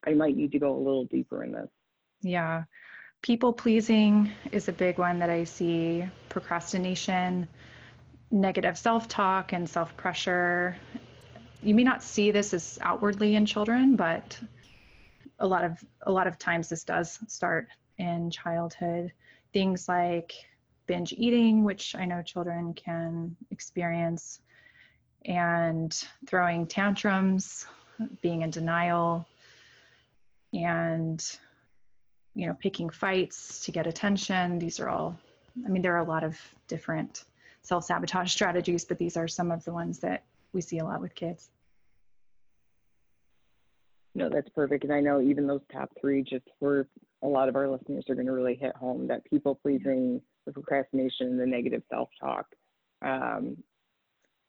I 0.04 0.14
might 0.14 0.36
need 0.36 0.52
to 0.52 0.58
go 0.58 0.74
a 0.74 0.78
little 0.78 1.04
deeper 1.04 1.42
in 1.44 1.52
this. 1.52 1.70
Yeah. 2.22 2.64
people 3.22 3.52
pleasing 3.52 4.30
is 4.50 4.68
a 4.68 4.72
big 4.72 4.98
one 4.98 5.18
that 5.20 5.30
I 5.30 5.44
see, 5.44 6.04
procrastination, 6.28 7.48
negative 8.30 8.78
self 8.78 9.08
talk, 9.08 9.52
and 9.52 9.68
self 9.68 9.96
pressure. 9.96 10.76
You 11.62 11.74
may 11.74 11.84
not 11.84 12.02
see 12.02 12.30
this 12.32 12.52
as 12.54 12.78
outwardly 12.82 13.36
in 13.36 13.46
children, 13.46 13.96
but 13.96 14.38
a 15.38 15.46
lot 15.46 15.64
of 15.64 15.84
a 16.02 16.12
lot 16.12 16.26
of 16.26 16.38
times 16.38 16.68
this 16.68 16.84
does 16.84 17.18
start 17.28 17.68
in 17.98 18.30
childhood. 18.30 19.12
Things 19.52 19.88
like 19.88 20.32
binge 20.86 21.12
eating, 21.12 21.64
which 21.64 21.94
I 21.94 22.04
know 22.04 22.22
children 22.22 22.74
can 22.74 23.36
experience, 23.50 24.40
and 25.24 25.92
throwing 26.26 26.66
tantrums, 26.66 27.66
being 28.20 28.42
in 28.42 28.50
denial, 28.50 29.26
and 30.52 31.38
you 32.34 32.46
know, 32.46 32.54
picking 32.54 32.88
fights 32.88 33.60
to 33.64 33.72
get 33.72 33.86
attention. 33.86 34.58
These 34.58 34.80
are 34.80 34.88
all, 34.88 35.18
I 35.66 35.68
mean, 35.68 35.82
there 35.82 35.94
are 35.94 36.04
a 36.04 36.08
lot 36.08 36.24
of 36.24 36.38
different 36.68 37.24
self 37.62 37.84
sabotage 37.84 38.32
strategies, 38.32 38.84
but 38.84 38.98
these 38.98 39.16
are 39.16 39.28
some 39.28 39.50
of 39.50 39.64
the 39.64 39.72
ones 39.72 39.98
that 40.00 40.24
we 40.52 40.60
see 40.60 40.78
a 40.78 40.84
lot 40.84 41.00
with 41.00 41.14
kids. 41.14 41.50
No, 44.14 44.28
that's 44.28 44.48
perfect. 44.50 44.84
And 44.84 44.92
I 44.92 45.00
know 45.00 45.20
even 45.20 45.46
those 45.46 45.62
top 45.72 45.90
three, 45.98 46.22
just 46.22 46.44
for 46.60 46.86
a 47.22 47.26
lot 47.26 47.48
of 47.48 47.56
our 47.56 47.68
listeners, 47.68 48.04
are 48.10 48.14
going 48.14 48.26
to 48.26 48.32
really 48.32 48.54
hit 48.54 48.76
home 48.76 49.06
that 49.06 49.24
people 49.24 49.54
pleasing, 49.54 50.20
the 50.44 50.52
procrastination, 50.52 51.38
the 51.38 51.46
negative 51.46 51.82
self 51.90 52.10
talk. 52.20 52.46
Um, 53.00 53.56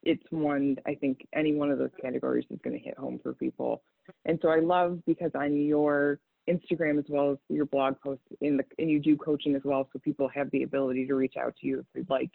it's 0.04 0.24
one, 0.32 0.76
I 0.86 0.96
think 0.96 1.26
any 1.34 1.56
one 1.56 1.72
of 1.72 1.80
those 1.80 1.94
categories 2.02 2.46
is 2.50 2.60
going 2.62 2.78
to 2.78 2.84
hit 2.84 2.98
home 2.98 3.20
for 3.24 3.34
people. 3.34 3.84
And 4.26 4.40
so 4.42 4.50
I 4.50 4.60
love 4.60 5.00
because 5.06 5.32
on 5.36 5.56
your 5.56 6.20
Instagram 6.50 7.00
as 7.00 7.06
well 7.08 7.32
as 7.32 7.38
your 7.50 7.66
blog 7.66 7.96
posts 8.02 8.26
in 8.42 8.58
the 8.58 8.64
and 8.78 8.90
you 8.90 9.00
do 9.00 9.16
coaching 9.16 9.56
as 9.56 9.62
well, 9.64 9.88
so 9.94 10.00
people 10.00 10.28
have 10.34 10.50
the 10.52 10.64
ability 10.64 11.08
to 11.08 11.16
reach 11.16 11.36
out 11.40 11.56
to 11.62 11.68
you 11.68 11.80
if 11.80 11.86
they'd 11.94 12.10
like 12.10 12.32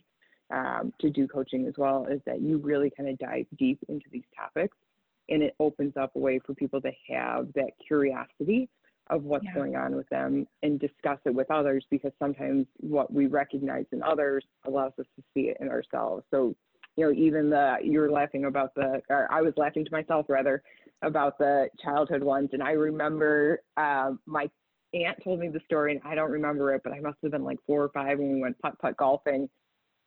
um, 0.51 0.93
to 1.01 1.11
do 1.11 1.29
coaching 1.29 1.67
as 1.67 1.75
well. 1.77 2.07
Is 2.07 2.21
that 2.27 2.41
you 2.41 2.59
really 2.59 2.91
kind 2.91 3.09
of 3.09 3.19
dive 3.19 3.47
deep 3.59 3.79
into 3.89 4.07
these 4.11 4.25
topics, 4.37 4.77
and 5.29 5.43
it 5.43 5.55
opens 5.61 5.95
up 5.97 6.17
a 6.17 6.19
way 6.19 6.39
for 6.39 6.55
people 6.55 6.81
to 6.81 6.91
have 7.11 7.49
that 7.55 7.73
curiosity 7.87 8.69
of 9.11 9.25
what's 9.25 9.45
yeah. 9.45 9.55
going 9.55 9.77
on 9.77 9.97
with 9.97 10.09
them 10.11 10.47
and 10.63 10.79
discuss 10.79 11.19
it 11.25 11.35
with 11.35 11.51
others 11.51 11.85
because 11.91 12.13
sometimes 12.19 12.67
what 12.81 13.13
we 13.13 13.27
recognize 13.27 13.87
in 13.93 14.03
others 14.03 14.45
allows 14.67 14.93
us 14.99 15.07
to 15.17 15.23
see 15.33 15.49
it 15.49 15.57
in 15.61 15.69
ourselves. 15.69 16.25
So 16.31 16.55
you 16.97 17.05
know, 17.05 17.13
even 17.13 17.49
the 17.51 17.77
you 17.83 18.01
were 18.01 18.11
laughing 18.11 18.47
about 18.47 18.75
the, 18.75 19.01
or 19.09 19.29
I 19.31 19.41
was 19.41 19.53
laughing 19.57 19.85
to 19.85 19.93
myself 19.93 20.27
rather 20.29 20.63
about 21.03 21.39
the 21.39 21.69
childhood 21.83 22.23
ones, 22.23 22.51
and 22.53 22.63
I 22.63 22.73
remember 22.73 23.63
uh, 23.77 24.13
my 24.27 24.49
aunt 24.95 25.19
told 25.23 25.41
me 25.41 25.49
the 25.49 25.61
story, 25.65 25.93
and 25.93 26.01
I 26.05 26.15
don't 26.15 26.31
remember 26.31 26.75
it, 26.75 26.83
but 26.83 26.93
I 26.93 27.01
must 27.01 27.19
have 27.23 27.33
been 27.33 27.45
like 27.45 27.59
four 27.67 27.83
or 27.83 27.91
five 27.91 28.19
when 28.19 28.35
we 28.35 28.41
went 28.41 28.59
putt 28.61 28.79
putt 28.81 28.97
golfing, 28.97 29.49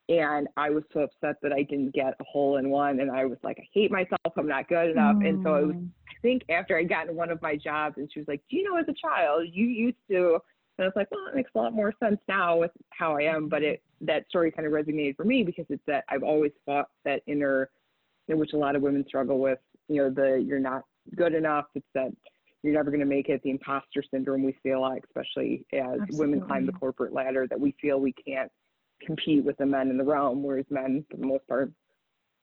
and 0.09 0.47
I 0.57 0.69
was 0.69 0.83
so 0.93 1.01
upset 1.01 1.37
that 1.41 1.53
I 1.53 1.63
didn't 1.63 1.93
get 1.93 2.15
a 2.19 2.23
hole 2.23 2.57
in 2.57 2.69
one, 2.69 2.99
and 2.99 3.11
I 3.11 3.25
was 3.25 3.37
like, 3.43 3.57
I 3.59 3.67
hate 3.73 3.91
myself, 3.91 4.33
I'm 4.37 4.47
not 4.47 4.67
good 4.67 4.91
enough, 4.91 5.17
mm. 5.17 5.29
and 5.29 5.43
so 5.43 5.55
it 5.55 5.67
was, 5.67 5.75
I 6.09 6.21
think 6.21 6.43
after 6.49 6.77
I 6.77 6.83
got 6.83 7.09
in 7.09 7.15
one 7.15 7.29
of 7.29 7.41
my 7.41 7.55
jobs, 7.55 7.95
and 7.97 8.09
she 8.11 8.19
was 8.19 8.27
like, 8.27 8.41
Do 8.49 8.57
you 8.57 8.69
know, 8.69 8.77
as 8.77 8.85
a 8.87 8.93
child, 8.93 9.47
you 9.51 9.65
used 9.65 9.97
to 10.09 10.39
and 10.77 10.85
I 10.85 10.87
was 10.87 10.93
like, 10.95 11.11
well, 11.11 11.27
it 11.27 11.35
makes 11.35 11.51
a 11.53 11.57
lot 11.59 11.73
more 11.73 11.93
sense 12.01 12.19
now 12.27 12.57
with 12.57 12.71
how 12.89 13.15
I 13.15 13.23
am. 13.23 13.49
But 13.49 13.61
it 13.61 13.83
that 14.01 14.27
story 14.29 14.51
kind 14.51 14.65
of 14.65 14.73
resonated 14.73 15.15
for 15.15 15.25
me 15.25 15.43
because 15.43 15.65
it's 15.69 15.83
that 15.85 16.03
I've 16.09 16.23
always 16.23 16.51
fought 16.65 16.89
that 17.05 17.21
inner, 17.27 17.69
in 18.27 18.39
which 18.39 18.53
a 18.53 18.57
lot 18.57 18.75
of 18.75 18.81
women 18.81 19.05
struggle 19.07 19.37
with. 19.39 19.59
You 19.91 20.03
know, 20.03 20.09
the 20.09 20.43
you're 20.45 20.59
not 20.59 20.83
good 21.15 21.33
enough. 21.33 21.65
It's 21.75 21.85
that 21.93 22.11
you're 22.63 22.73
never 22.73 22.91
going 22.91 23.01
to 23.01 23.05
make 23.05 23.29
it. 23.29 23.41
The 23.43 23.49
imposter 23.49 24.03
syndrome 24.11 24.43
we 24.43 24.55
see 24.63 24.69
a 24.69 24.79
lot, 24.79 24.97
especially 25.03 25.65
as 25.73 25.79
Absolutely. 26.01 26.17
women 26.17 26.41
climb 26.41 26.65
the 26.65 26.71
corporate 26.71 27.13
ladder, 27.13 27.47
that 27.47 27.59
we 27.59 27.75
feel 27.81 27.99
we 27.99 28.13
can't 28.13 28.51
compete 29.05 29.43
with 29.43 29.57
the 29.57 29.65
men 29.65 29.89
in 29.89 29.97
the 29.97 30.03
realm, 30.03 30.43
whereas 30.43 30.65
men, 30.69 31.03
for 31.09 31.17
the 31.17 31.25
most 31.25 31.47
part, 31.47 31.71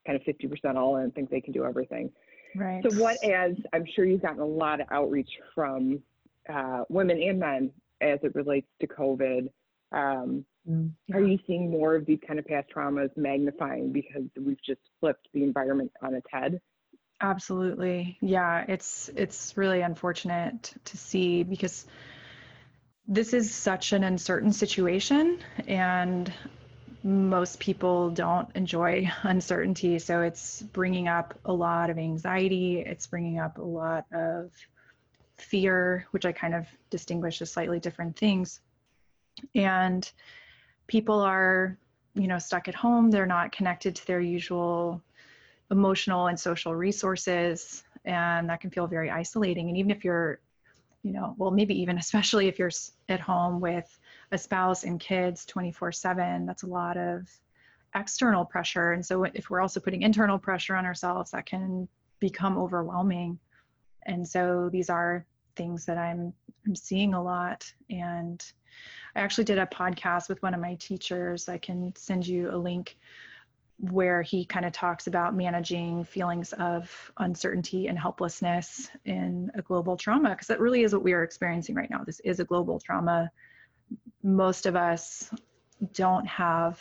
kind 0.07 0.21
of 0.21 0.23
50% 0.26 0.75
all 0.75 0.97
in, 0.97 1.11
think 1.12 1.31
they 1.31 1.40
can 1.40 1.52
do 1.52 1.64
everything. 1.64 2.11
Right. 2.57 2.83
So, 2.88 3.00
what 3.00 3.23
as 3.23 3.52
I'm 3.73 3.85
sure 3.95 4.05
you've 4.05 4.23
gotten 4.23 4.40
a 4.40 4.47
lot 4.47 4.81
of 4.81 4.88
outreach 4.90 5.31
from 5.55 6.02
uh, 6.52 6.85
women 6.88 7.23
and 7.23 7.38
men 7.38 7.71
as 8.00 8.19
it 8.23 8.35
relates 8.35 8.67
to 8.81 8.87
COVID. 8.87 9.49
Um, 9.93 10.45
mm, 10.69 10.90
yeah. 11.07 11.17
Are 11.17 11.25
you 11.25 11.38
seeing 11.47 11.71
more 11.71 11.95
of 11.95 12.07
these 12.07 12.19
kind 12.26 12.38
of 12.38 12.47
past 12.47 12.69
traumas 12.75 13.11
magnifying 13.17 13.93
because 13.93 14.25
we've 14.40 14.62
just 14.64 14.81
flipped 15.00 15.28
the 15.35 15.43
environment 15.43 15.93
on 16.02 16.14
its 16.14 16.26
head? 16.31 16.61
Absolutely. 17.21 18.17
Yeah, 18.21 18.65
it's 18.69 19.11
it's 19.17 19.57
really 19.57 19.81
unfortunate 19.81 20.73
to 20.85 20.97
see 20.97 21.43
because 21.43 21.87
this 23.09 23.33
is 23.33 23.53
such 23.53 23.93
an 23.93 24.05
uncertain 24.05 24.53
situation 24.53 25.39
and 25.67 26.33
most 27.03 27.59
people 27.59 28.11
don't 28.11 28.49
enjoy 28.55 29.11
uncertainty 29.23 29.99
so 29.99 30.21
it's 30.23 30.61
bringing 30.63 31.09
up 31.09 31.39
a 31.47 31.53
lot 31.53 31.91
of 31.91 31.99
anxiety 31.99 32.81
it's 32.81 33.07
bringing 33.07 33.39
up 33.39 33.59
a 33.59 33.63
lot 33.63 34.05
of 34.13 34.51
fear, 35.39 36.07
which 36.11 36.27
I 36.27 36.33
kind 36.33 36.55
of 36.55 36.67
distinguish 36.91 37.41
as 37.43 37.51
slightly 37.53 37.81
different 37.81 38.17
things. 38.17 38.61
And 39.55 40.11
people 40.87 41.21
are, 41.21 41.79
you 42.15 42.27
know, 42.27 42.39
stuck 42.39 42.69
at 42.69 42.75
home. 42.75 43.11
They're 43.11 43.27
not 43.27 43.53
connected 43.53 43.97
to 43.97 44.07
their 44.07 44.21
usual 44.21 45.03
emotional 45.71 46.27
and 46.29 46.39
social 46.39 46.75
resources. 46.75 47.83
And 48.05 48.49
that 48.49 48.61
can 48.61 48.71
feel 48.71 48.87
very 48.87 49.11
isolating. 49.11 49.69
And 49.69 49.77
even 49.77 49.91
if 49.91 50.05
you're, 50.05 50.41
you 51.03 51.13
know, 51.13 51.35
well, 51.39 51.51
maybe 51.51 51.79
even 51.81 51.99
especially 52.05 52.49
if 52.49 52.59
you're 52.59 52.71
at 53.09 53.21
home 53.21 53.61
with 53.61 53.99
a 54.33 54.39
spouse 54.39 54.85
and 54.85 55.01
kids 55.01 55.45
24 55.47 55.93
7, 55.93 56.47
that's 56.47 56.63
a 56.63 56.67
lot 56.67 56.97
of 56.97 57.29
external 57.95 58.45
pressure. 58.45 58.93
And 58.93 59.05
so 59.05 59.25
if 59.25 59.51
we're 59.51 59.61
also 59.61 59.81
putting 59.81 60.03
internal 60.03 60.39
pressure 60.39 60.77
on 60.77 60.85
ourselves, 60.85 61.31
that 61.31 61.47
can 61.47 61.89
become 62.21 62.59
overwhelming 62.59 63.39
and 64.09 64.27
so 64.27 64.69
these 64.73 64.91
are 64.91 65.25
things 65.55 65.85
that 65.85 65.99
I'm 65.99 66.33
I'm 66.67 66.75
seeing 66.75 67.15
a 67.15 67.23
lot 67.23 67.71
and 67.91 68.45
I 69.15 69.21
actually 69.21 69.45
did 69.45 69.59
a 69.59 69.67
podcast 69.67 70.29
with 70.29 70.43
one 70.43 70.55
of 70.55 70.61
my 70.61 70.75
teachers. 70.75 71.49
I 71.49 71.59
can 71.59 71.93
send 71.97 72.27
you 72.27 72.51
a 72.51 72.57
link 72.57 72.97
where 73.80 74.23
he 74.23 74.44
kind 74.44 74.66
of 74.66 74.73
talks 74.73 75.06
about 75.06 75.37
managing 75.37 76.04
feelings 76.04 76.52
of 76.54 77.12
uncertainty 77.18 77.87
and 77.87 77.99
helplessness 77.99 78.90
in 79.04 79.50
a 79.54 79.62
global 79.62 79.97
trauma 79.97 80.30
because 80.30 80.49
that 80.49 80.58
really 80.58 80.82
is 80.82 80.92
what 80.92 81.04
we 81.04 81.12
are 81.12 81.23
experiencing 81.23 81.76
right 81.76 81.90
now. 81.90 82.02
This 82.04 82.20
is 82.20 82.40
a 82.40 82.44
global 82.44 82.80
trauma. 82.80 83.30
Most 84.23 84.66
of 84.66 84.75
us 84.75 85.30
don't 85.92 86.26
have 86.26 86.80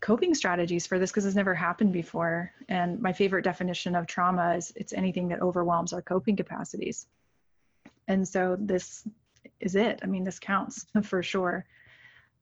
coping 0.00 0.34
strategies 0.34 0.86
for 0.86 0.98
this 0.98 1.10
because 1.10 1.26
it's 1.26 1.36
never 1.36 1.54
happened 1.54 1.92
before. 1.92 2.52
And 2.68 3.00
my 3.00 3.12
favorite 3.12 3.42
definition 3.42 3.96
of 3.96 4.06
trauma 4.06 4.54
is 4.56 4.72
it's 4.76 4.92
anything 4.92 5.28
that 5.28 5.42
overwhelms 5.42 5.92
our 5.92 6.02
coping 6.02 6.36
capacities. 6.36 7.06
And 8.06 8.26
so 8.26 8.56
this 8.58 9.06
is 9.60 9.74
it. 9.74 10.00
I 10.02 10.06
mean, 10.06 10.24
this 10.24 10.38
counts 10.38 10.86
for 11.02 11.22
sure. 11.22 11.64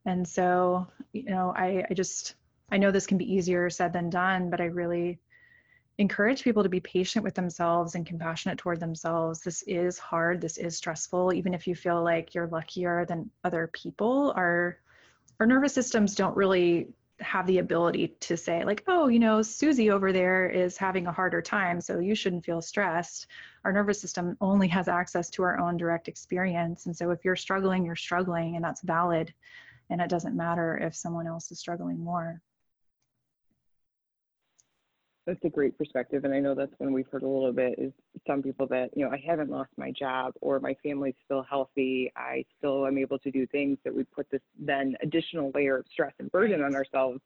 And 0.04 0.26
so, 0.26 0.86
you 1.12 1.24
know, 1.24 1.52
I, 1.54 1.84
I 1.90 1.94
just, 1.94 2.34
I 2.70 2.78
know 2.78 2.90
this 2.90 3.06
can 3.06 3.18
be 3.18 3.32
easier 3.32 3.68
said 3.70 3.92
than 3.92 4.10
done, 4.10 4.50
but 4.50 4.60
I 4.60 4.66
really 4.66 5.18
encourage 5.98 6.42
people 6.42 6.62
to 6.62 6.68
be 6.68 6.80
patient 6.80 7.24
with 7.24 7.34
themselves 7.34 7.94
and 7.94 8.06
compassionate 8.06 8.58
toward 8.58 8.80
themselves. 8.80 9.40
This 9.40 9.62
is 9.66 9.98
hard. 9.98 10.40
This 10.40 10.56
is 10.56 10.76
stressful. 10.76 11.32
Even 11.34 11.52
if 11.52 11.66
you 11.66 11.74
feel 11.74 12.02
like 12.02 12.34
you're 12.34 12.46
luckier 12.46 13.04
than 13.04 13.30
other 13.44 13.70
people, 13.72 14.32
our 14.36 14.78
our 15.38 15.46
nervous 15.46 15.72
systems 15.72 16.14
don't 16.14 16.36
really 16.36 16.88
have 17.20 17.46
the 17.46 17.58
ability 17.58 18.08
to 18.20 18.36
say 18.36 18.64
like 18.64 18.82
oh 18.86 19.08
you 19.08 19.18
know 19.18 19.42
susie 19.42 19.90
over 19.90 20.12
there 20.12 20.48
is 20.48 20.78
having 20.78 21.06
a 21.06 21.12
harder 21.12 21.42
time 21.42 21.80
so 21.80 21.98
you 21.98 22.14
shouldn't 22.14 22.44
feel 22.44 22.62
stressed 22.62 23.26
our 23.64 23.72
nervous 23.72 24.00
system 24.00 24.36
only 24.40 24.68
has 24.68 24.88
access 24.88 25.28
to 25.28 25.42
our 25.42 25.58
own 25.58 25.76
direct 25.76 26.08
experience 26.08 26.86
and 26.86 26.96
so 26.96 27.10
if 27.10 27.22
you're 27.22 27.36
struggling 27.36 27.84
you're 27.84 27.96
struggling 27.96 28.56
and 28.56 28.64
that's 28.64 28.80
valid 28.82 29.32
and 29.90 30.00
it 30.00 30.08
doesn't 30.08 30.36
matter 30.36 30.78
if 30.78 30.94
someone 30.94 31.26
else 31.26 31.50
is 31.50 31.58
struggling 31.58 32.02
more 32.02 32.40
that's 35.26 35.44
a 35.44 35.48
great 35.48 35.76
perspective 35.76 36.24
and 36.24 36.34
i 36.34 36.40
know 36.40 36.54
that's 36.54 36.72
when 36.78 36.92
we've 36.92 37.06
heard 37.10 37.22
a 37.22 37.28
little 37.28 37.52
bit 37.52 37.74
is 37.78 37.92
some 38.26 38.42
people 38.42 38.66
that 38.66 38.90
you 38.96 39.04
know 39.04 39.10
i 39.10 39.22
haven't 39.24 39.50
lost 39.50 39.70
my 39.76 39.90
job 39.90 40.32
or 40.40 40.60
my 40.60 40.74
family's 40.82 41.14
still 41.24 41.42
healthy. 41.42 42.12
I 42.16 42.44
still 42.58 42.86
am 42.86 42.98
able 42.98 43.18
to 43.20 43.30
do 43.30 43.46
things 43.46 43.78
that 43.84 43.94
we 43.94 44.04
put 44.04 44.30
this 44.30 44.40
then 44.58 44.96
additional 45.02 45.50
layer 45.54 45.78
of 45.78 45.86
stress 45.92 46.12
and 46.18 46.30
burden 46.30 46.62
on 46.62 46.74
ourselves. 46.74 47.20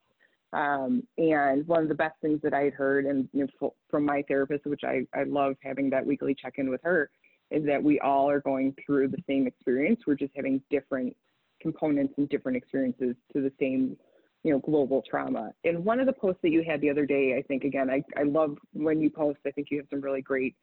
Um, 0.52 1.02
and 1.18 1.66
one 1.66 1.82
of 1.82 1.88
the 1.88 1.96
best 1.96 2.14
things 2.20 2.40
that 2.42 2.54
i 2.54 2.60
had 2.60 2.74
heard 2.74 3.06
and 3.06 3.28
you 3.32 3.48
know, 3.60 3.74
from 3.90 4.04
my 4.04 4.22
therapist 4.28 4.66
which 4.66 4.82
I, 4.84 5.04
I 5.12 5.24
love 5.24 5.56
having 5.62 5.90
that 5.90 6.06
weekly 6.06 6.34
check-in 6.34 6.70
with 6.70 6.80
her 6.84 7.10
is 7.50 7.66
that 7.66 7.82
we 7.82 7.98
all 8.00 8.30
are 8.30 8.40
going 8.40 8.74
through 8.84 9.08
the 9.08 9.22
same 9.28 9.46
experience. 9.46 10.00
We're 10.06 10.14
just 10.14 10.32
having 10.36 10.62
different 10.70 11.16
components 11.60 12.14
and 12.18 12.28
different 12.28 12.56
experiences 12.56 13.16
to 13.32 13.40
the 13.42 13.52
same 13.58 13.96
you 14.44 14.52
know, 14.52 14.60
global 14.60 15.02
trauma. 15.08 15.52
And 15.64 15.84
one 15.84 15.98
of 15.98 16.06
the 16.06 16.12
posts 16.12 16.40
that 16.42 16.50
you 16.50 16.62
had 16.62 16.80
the 16.80 16.90
other 16.90 17.06
day, 17.06 17.36
I 17.36 17.42
think 17.42 17.64
again, 17.64 17.90
I, 17.90 18.04
I 18.16 18.22
love 18.22 18.56
when 18.72 19.00
you 19.00 19.10
post, 19.10 19.38
I 19.46 19.50
think 19.50 19.68
you 19.70 19.78
have 19.78 19.86
some 19.90 20.00
really 20.00 20.22
great, 20.22 20.54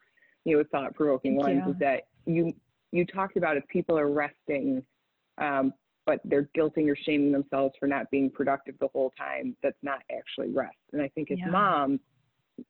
you 0.46 0.58
know, 0.58 0.64
thought 0.72 0.96
provoking 0.96 1.36
ones 1.36 1.64
you. 1.66 1.74
is 1.74 1.80
that 1.80 2.04
you, 2.26 2.54
you 2.92 3.06
talked 3.06 3.38
about 3.38 3.58
if 3.58 3.68
people 3.68 3.98
are 3.98 4.10
resting 4.10 4.84
um, 5.38 5.74
but 6.06 6.20
they're 6.26 6.50
guilting 6.58 6.90
or 6.90 6.96
shaming 6.96 7.32
themselves 7.32 7.76
for 7.80 7.88
not 7.88 8.10
being 8.12 8.30
productive 8.30 8.76
the 8.80 8.88
whole 8.88 9.12
time. 9.18 9.56
That's 9.62 9.78
not 9.84 10.00
actually 10.16 10.50
rest. 10.50 10.76
And 10.94 11.02
I 11.02 11.08
think 11.10 11.32
as 11.32 11.38
Yeah. 11.40 11.50
moms, 11.50 12.00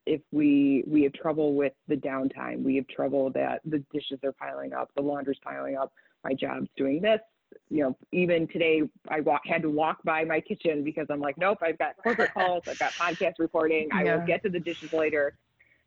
if 0.06 0.22
we 0.32 0.84
we 0.88 1.04
have 1.04 1.14
trouble 1.14 1.54
with 1.54 1.74
the 1.88 1.96
downtime, 1.96 2.64
we 2.64 2.76
have 2.76 2.88
trouble 2.88 3.30
that 3.32 3.62
the 3.66 3.80
dishes 3.92 4.20
are 4.24 4.32
piling 4.34 4.74
up, 4.74 4.92
the 4.96 5.02
laundry's 5.02 5.40
piling 5.40 5.76
up, 5.76 5.94
my 6.24 6.34
job's 6.34 6.70
doing 6.78 7.02
this. 7.02 7.22
You 7.70 7.84
know, 7.84 7.98
even 8.12 8.48
today 8.48 8.84
I 9.10 9.22
walk, 9.22 9.42
had 9.46 9.62
to 9.64 9.70
walk 9.70 10.04
by 10.04 10.24
my 10.24 10.40
kitchen 10.40 10.84
because 10.84 11.08
I'm 11.10 11.22
like, 11.22 11.38
nope, 11.38 11.60
I've 11.62 11.78
got 11.78 11.96
corporate 12.02 12.34
calls, 12.34 12.64
I've 12.68 12.80
got 12.80 12.92
podcast 12.94 13.34
recording, 13.40 13.90
I 13.94 14.04
will 14.04 14.26
get 14.26 14.44
to 14.44 14.50
the 14.50 14.60
dishes 14.60 14.92
later. 14.94 15.36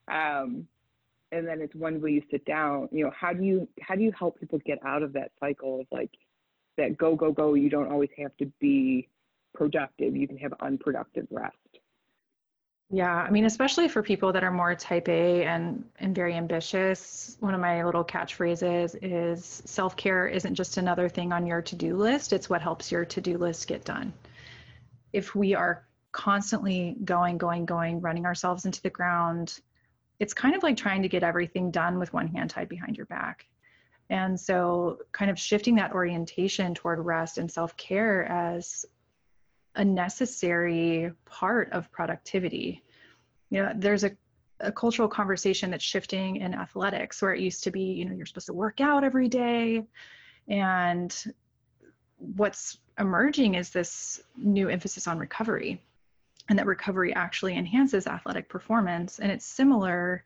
Um, 0.08 0.66
and 1.32 1.46
then 1.46 1.60
it's 1.60 1.74
when 1.74 2.00
will 2.00 2.10
you 2.10 2.22
sit 2.30 2.44
down? 2.44 2.88
You 2.92 3.04
know, 3.04 3.12
how 3.18 3.32
do 3.32 3.42
you 3.42 3.68
how 3.80 3.96
do 3.96 4.02
you 4.02 4.12
help 4.16 4.38
people 4.38 4.60
get 4.64 4.78
out 4.84 5.02
of 5.02 5.12
that 5.14 5.32
cycle 5.40 5.80
of 5.80 5.86
like 5.90 6.10
that 6.76 6.96
go 6.96 7.16
go 7.16 7.32
go? 7.32 7.54
You 7.54 7.68
don't 7.68 7.90
always 7.90 8.10
have 8.18 8.36
to 8.36 8.46
be 8.60 9.08
productive. 9.52 10.14
You 10.14 10.28
can 10.28 10.38
have 10.38 10.52
unproductive 10.60 11.26
rest. 11.30 11.56
Yeah, 12.94 13.12
I 13.12 13.28
mean, 13.30 13.44
especially 13.44 13.88
for 13.88 14.04
people 14.04 14.32
that 14.34 14.44
are 14.44 14.52
more 14.52 14.76
type 14.76 15.08
A 15.08 15.44
and 15.44 15.84
and 15.98 16.14
very 16.14 16.34
ambitious, 16.34 17.36
one 17.40 17.52
of 17.52 17.60
my 17.60 17.84
little 17.84 18.04
catchphrases 18.04 18.96
is 19.02 19.62
self-care 19.64 20.28
isn't 20.28 20.54
just 20.54 20.76
another 20.76 21.08
thing 21.08 21.32
on 21.32 21.44
your 21.44 21.60
to-do 21.60 21.96
list, 21.96 22.32
it's 22.32 22.48
what 22.48 22.62
helps 22.62 22.92
your 22.92 23.04
to-do 23.04 23.36
list 23.36 23.66
get 23.66 23.84
done. 23.84 24.12
If 25.12 25.34
we 25.34 25.56
are 25.56 25.84
constantly 26.12 26.96
going, 27.04 27.36
going, 27.36 27.66
going, 27.66 28.00
running 28.00 28.26
ourselves 28.26 28.64
into 28.64 28.80
the 28.80 28.90
ground, 28.90 29.58
it's 30.20 30.32
kind 30.32 30.54
of 30.54 30.62
like 30.62 30.76
trying 30.76 31.02
to 31.02 31.08
get 31.08 31.24
everything 31.24 31.72
done 31.72 31.98
with 31.98 32.12
one 32.12 32.28
hand 32.28 32.50
tied 32.50 32.68
behind 32.68 32.96
your 32.96 33.06
back. 33.06 33.44
And 34.08 34.38
so 34.38 34.98
kind 35.10 35.32
of 35.32 35.38
shifting 35.40 35.74
that 35.76 35.94
orientation 35.94 36.76
toward 36.76 37.00
rest 37.00 37.38
and 37.38 37.50
self-care 37.50 38.24
as 38.24 38.86
a 39.74 39.84
necessary 39.84 41.10
part 41.24 41.72
of 41.72 41.90
productivity. 41.90 42.83
You 43.54 43.62
know, 43.62 43.72
there's 43.76 44.02
a, 44.02 44.10
a 44.58 44.72
cultural 44.72 45.06
conversation 45.06 45.70
that's 45.70 45.84
shifting 45.84 46.36
in 46.36 46.54
athletics 46.54 47.22
where 47.22 47.32
it 47.32 47.40
used 47.40 47.62
to 47.62 47.70
be, 47.70 47.82
you 47.82 48.04
know, 48.04 48.12
you're 48.12 48.26
supposed 48.26 48.46
to 48.46 48.52
work 48.52 48.80
out 48.80 49.04
every 49.04 49.28
day. 49.28 49.84
And 50.48 51.34
what's 52.18 52.78
emerging 52.98 53.54
is 53.54 53.70
this 53.70 54.20
new 54.36 54.68
emphasis 54.68 55.06
on 55.06 55.20
recovery 55.20 55.80
and 56.48 56.58
that 56.58 56.66
recovery 56.66 57.14
actually 57.14 57.56
enhances 57.56 58.08
athletic 58.08 58.48
performance. 58.48 59.20
And 59.20 59.30
it's 59.30 59.46
similar 59.46 60.24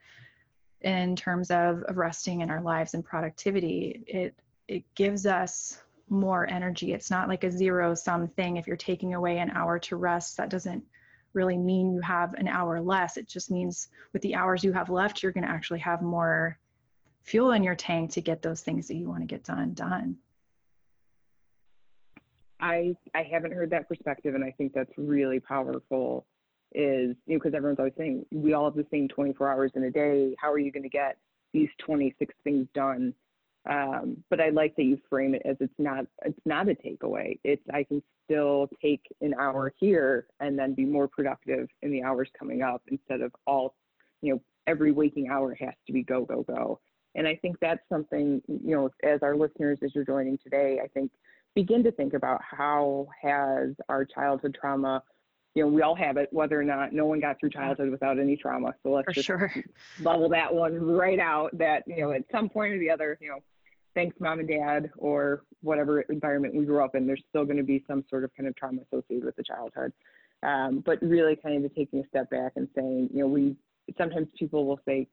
in 0.80 1.14
terms 1.14 1.50
of, 1.50 1.82
of 1.82 1.98
resting 1.98 2.40
in 2.40 2.48
our 2.50 2.62
lives 2.62 2.94
and 2.94 3.04
productivity. 3.04 4.04
It 4.06 4.34
it 4.68 4.84
gives 4.94 5.26
us 5.26 5.82
more 6.08 6.48
energy. 6.48 6.94
It's 6.94 7.10
not 7.10 7.28
like 7.28 7.44
a 7.44 7.50
zero 7.50 7.94
sum 7.94 8.28
thing. 8.28 8.56
If 8.56 8.66
you're 8.66 8.76
taking 8.76 9.12
away 9.12 9.36
an 9.38 9.50
hour 9.50 9.78
to 9.80 9.96
rest, 9.96 10.38
that 10.38 10.48
doesn't 10.48 10.82
really 11.38 11.56
mean 11.56 11.92
you 11.94 12.00
have 12.00 12.34
an 12.34 12.48
hour 12.48 12.80
less. 12.80 13.16
It 13.16 13.28
just 13.28 13.48
means 13.48 13.88
with 14.12 14.22
the 14.22 14.34
hours 14.34 14.64
you 14.64 14.72
have 14.72 14.90
left, 14.90 15.22
you're 15.22 15.32
going 15.32 15.44
to 15.44 15.50
actually 15.50 15.78
have 15.78 16.02
more 16.02 16.58
fuel 17.22 17.52
in 17.52 17.62
your 17.62 17.76
tank 17.76 18.10
to 18.12 18.20
get 18.20 18.42
those 18.42 18.60
things 18.60 18.88
that 18.88 18.96
you 18.96 19.08
want 19.08 19.20
to 19.20 19.26
get 19.26 19.44
done 19.44 19.72
done. 19.74 20.16
I 22.60 22.96
I 23.14 23.22
haven't 23.22 23.52
heard 23.52 23.70
that 23.70 23.88
perspective, 23.88 24.34
and 24.34 24.42
I 24.42 24.50
think 24.50 24.72
that's 24.72 24.90
really 24.96 25.38
powerful. 25.38 26.26
Is 26.74 27.14
you 27.26 27.34
know 27.34 27.38
because 27.38 27.54
everyone's 27.54 27.78
always 27.78 27.94
saying 27.96 28.26
we 28.32 28.52
all 28.52 28.64
have 28.64 28.74
the 28.74 28.86
same 28.90 29.06
24 29.06 29.48
hours 29.48 29.70
in 29.76 29.84
a 29.84 29.90
day. 29.90 30.34
How 30.38 30.50
are 30.50 30.58
you 30.58 30.72
going 30.72 30.82
to 30.82 30.88
get 30.88 31.16
these 31.52 31.68
26 31.78 32.34
things 32.42 32.66
done? 32.74 33.14
Um, 33.68 34.24
but 34.30 34.40
I 34.40 34.48
like 34.48 34.74
that 34.76 34.84
you 34.84 34.98
frame 35.10 35.34
it 35.34 35.42
as 35.44 35.56
it's 35.60 35.74
not 35.78 36.06
it's 36.24 36.40
not 36.46 36.68
a 36.68 36.74
takeaway. 36.74 37.38
It's 37.44 37.62
I 37.72 37.84
can 37.84 38.02
still 38.24 38.68
take 38.82 39.02
an 39.20 39.34
hour 39.38 39.72
here 39.78 40.26
and 40.40 40.58
then 40.58 40.74
be 40.74 40.84
more 40.84 41.06
productive 41.06 41.68
in 41.82 41.90
the 41.90 42.02
hours 42.02 42.28
coming 42.38 42.62
up 42.62 42.82
instead 42.88 43.20
of 43.20 43.32
all 43.46 43.74
you 44.22 44.34
know 44.34 44.40
every 44.66 44.90
waking 44.90 45.28
hour 45.28 45.54
has 45.54 45.74
to 45.86 45.92
be 45.92 46.02
go 46.02 46.24
go 46.24 46.42
go. 46.42 46.80
And 47.14 47.26
I 47.26 47.36
think 47.36 47.56
that's 47.60 47.82
something 47.90 48.40
you 48.48 48.74
know 48.74 48.90
as 49.02 49.22
our 49.22 49.36
listeners 49.36 49.78
as 49.84 49.94
you're 49.94 50.04
joining 50.04 50.38
today, 50.38 50.80
I 50.82 50.88
think 50.88 51.10
begin 51.54 51.82
to 51.84 51.92
think 51.92 52.14
about 52.14 52.40
how 52.42 53.08
has 53.20 53.70
our 53.88 54.04
childhood 54.04 54.56
trauma 54.58 55.02
you 55.54 55.62
know 55.62 55.68
we 55.68 55.82
all 55.82 55.94
have 55.94 56.16
it 56.16 56.28
whether 56.30 56.58
or 56.58 56.64
not 56.64 56.92
no 56.92 57.06
one 57.06 57.20
got 57.20 57.40
through 57.40 57.50
childhood 57.50 57.90
without 57.90 58.18
any 58.18 58.36
trauma 58.36 58.72
so 58.82 58.90
let's 58.90 59.06
For 59.06 59.12
just 59.12 59.26
sure. 59.26 59.52
level 60.00 60.28
that 60.28 60.54
one 60.54 60.78
right 60.80 61.18
out 61.18 61.56
that 61.58 61.82
you 61.86 62.00
know 62.02 62.12
at 62.12 62.22
some 62.30 62.48
point 62.48 62.74
or 62.74 62.78
the 62.78 62.90
other 62.90 63.18
you 63.20 63.28
know 63.28 63.40
thanks 63.98 64.14
mom 64.20 64.38
and 64.38 64.48
dad 64.48 64.90
or 64.96 65.42
whatever 65.60 66.02
environment 66.02 66.54
we 66.54 66.64
grew 66.64 66.84
up 66.84 66.94
in 66.94 67.04
there's 67.04 67.22
still 67.30 67.44
going 67.44 67.56
to 67.56 67.64
be 67.64 67.82
some 67.88 68.04
sort 68.08 68.22
of 68.22 68.30
kind 68.36 68.48
of 68.48 68.54
trauma 68.54 68.80
associated 68.92 69.24
with 69.24 69.34
the 69.34 69.42
childhood. 69.42 69.92
Um, 70.44 70.84
but 70.86 71.02
really 71.02 71.34
kind 71.34 71.64
of 71.64 71.74
taking 71.74 71.98
a 71.98 72.06
step 72.06 72.30
back 72.30 72.52
and 72.54 72.68
saying 72.76 73.10
you 73.12 73.20
know 73.20 73.26
we 73.26 73.56
sometimes 73.96 74.28
people 74.38 74.66
will 74.66 74.78
say 74.86 75.08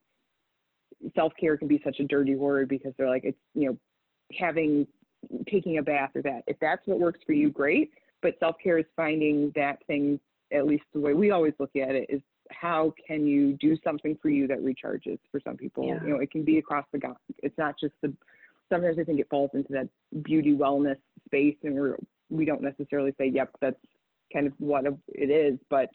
self-care 1.16 1.56
can 1.56 1.66
be 1.66 1.80
such 1.84 1.98
a 1.98 2.04
dirty 2.04 2.36
word 2.36 2.68
because 2.68 2.92
they're 2.96 3.08
like 3.08 3.24
it's 3.24 3.38
you 3.54 3.70
know 3.70 3.76
having 4.38 4.86
taking 5.50 5.78
a 5.78 5.82
bath 5.82 6.10
or 6.14 6.22
that. 6.22 6.42
If 6.46 6.56
that's 6.60 6.82
what 6.86 7.00
works 7.00 7.18
for 7.26 7.32
you 7.32 7.50
great. 7.50 7.90
But 8.22 8.36
self-care 8.38 8.78
is 8.78 8.86
finding 8.94 9.52
that 9.56 9.84
thing 9.88 10.20
at 10.52 10.64
least 10.64 10.84
the 10.94 11.00
way 11.00 11.12
we 11.12 11.32
always 11.32 11.54
look 11.58 11.74
at 11.74 11.96
it 11.96 12.06
is 12.08 12.22
how 12.52 12.94
can 13.04 13.26
you 13.26 13.54
do 13.54 13.76
something 13.82 14.16
for 14.22 14.28
you 14.28 14.46
that 14.46 14.58
recharges 14.58 15.18
for 15.32 15.40
some 15.40 15.56
people? 15.56 15.88
Yeah. 15.88 15.98
you 16.04 16.10
know 16.10 16.20
it 16.20 16.30
can 16.30 16.44
be 16.44 16.58
across 16.58 16.84
the 16.92 16.98
gauntlet 16.98 17.36
it's 17.42 17.58
not 17.58 17.74
just 17.80 17.94
the 18.00 18.14
sometimes 18.70 18.98
i 18.98 19.04
think 19.04 19.20
it 19.20 19.28
falls 19.30 19.50
into 19.54 19.72
that 19.72 19.88
beauty 20.22 20.54
wellness 20.54 20.98
space 21.26 21.56
and 21.62 21.74
we're 21.74 21.96
we 22.30 22.44
don't 22.44 22.62
necessarily 22.62 23.12
say 23.18 23.26
yep 23.26 23.50
that's 23.60 23.76
kind 24.32 24.46
of 24.46 24.52
what 24.58 24.84
it 25.08 25.30
is 25.30 25.58
but 25.70 25.88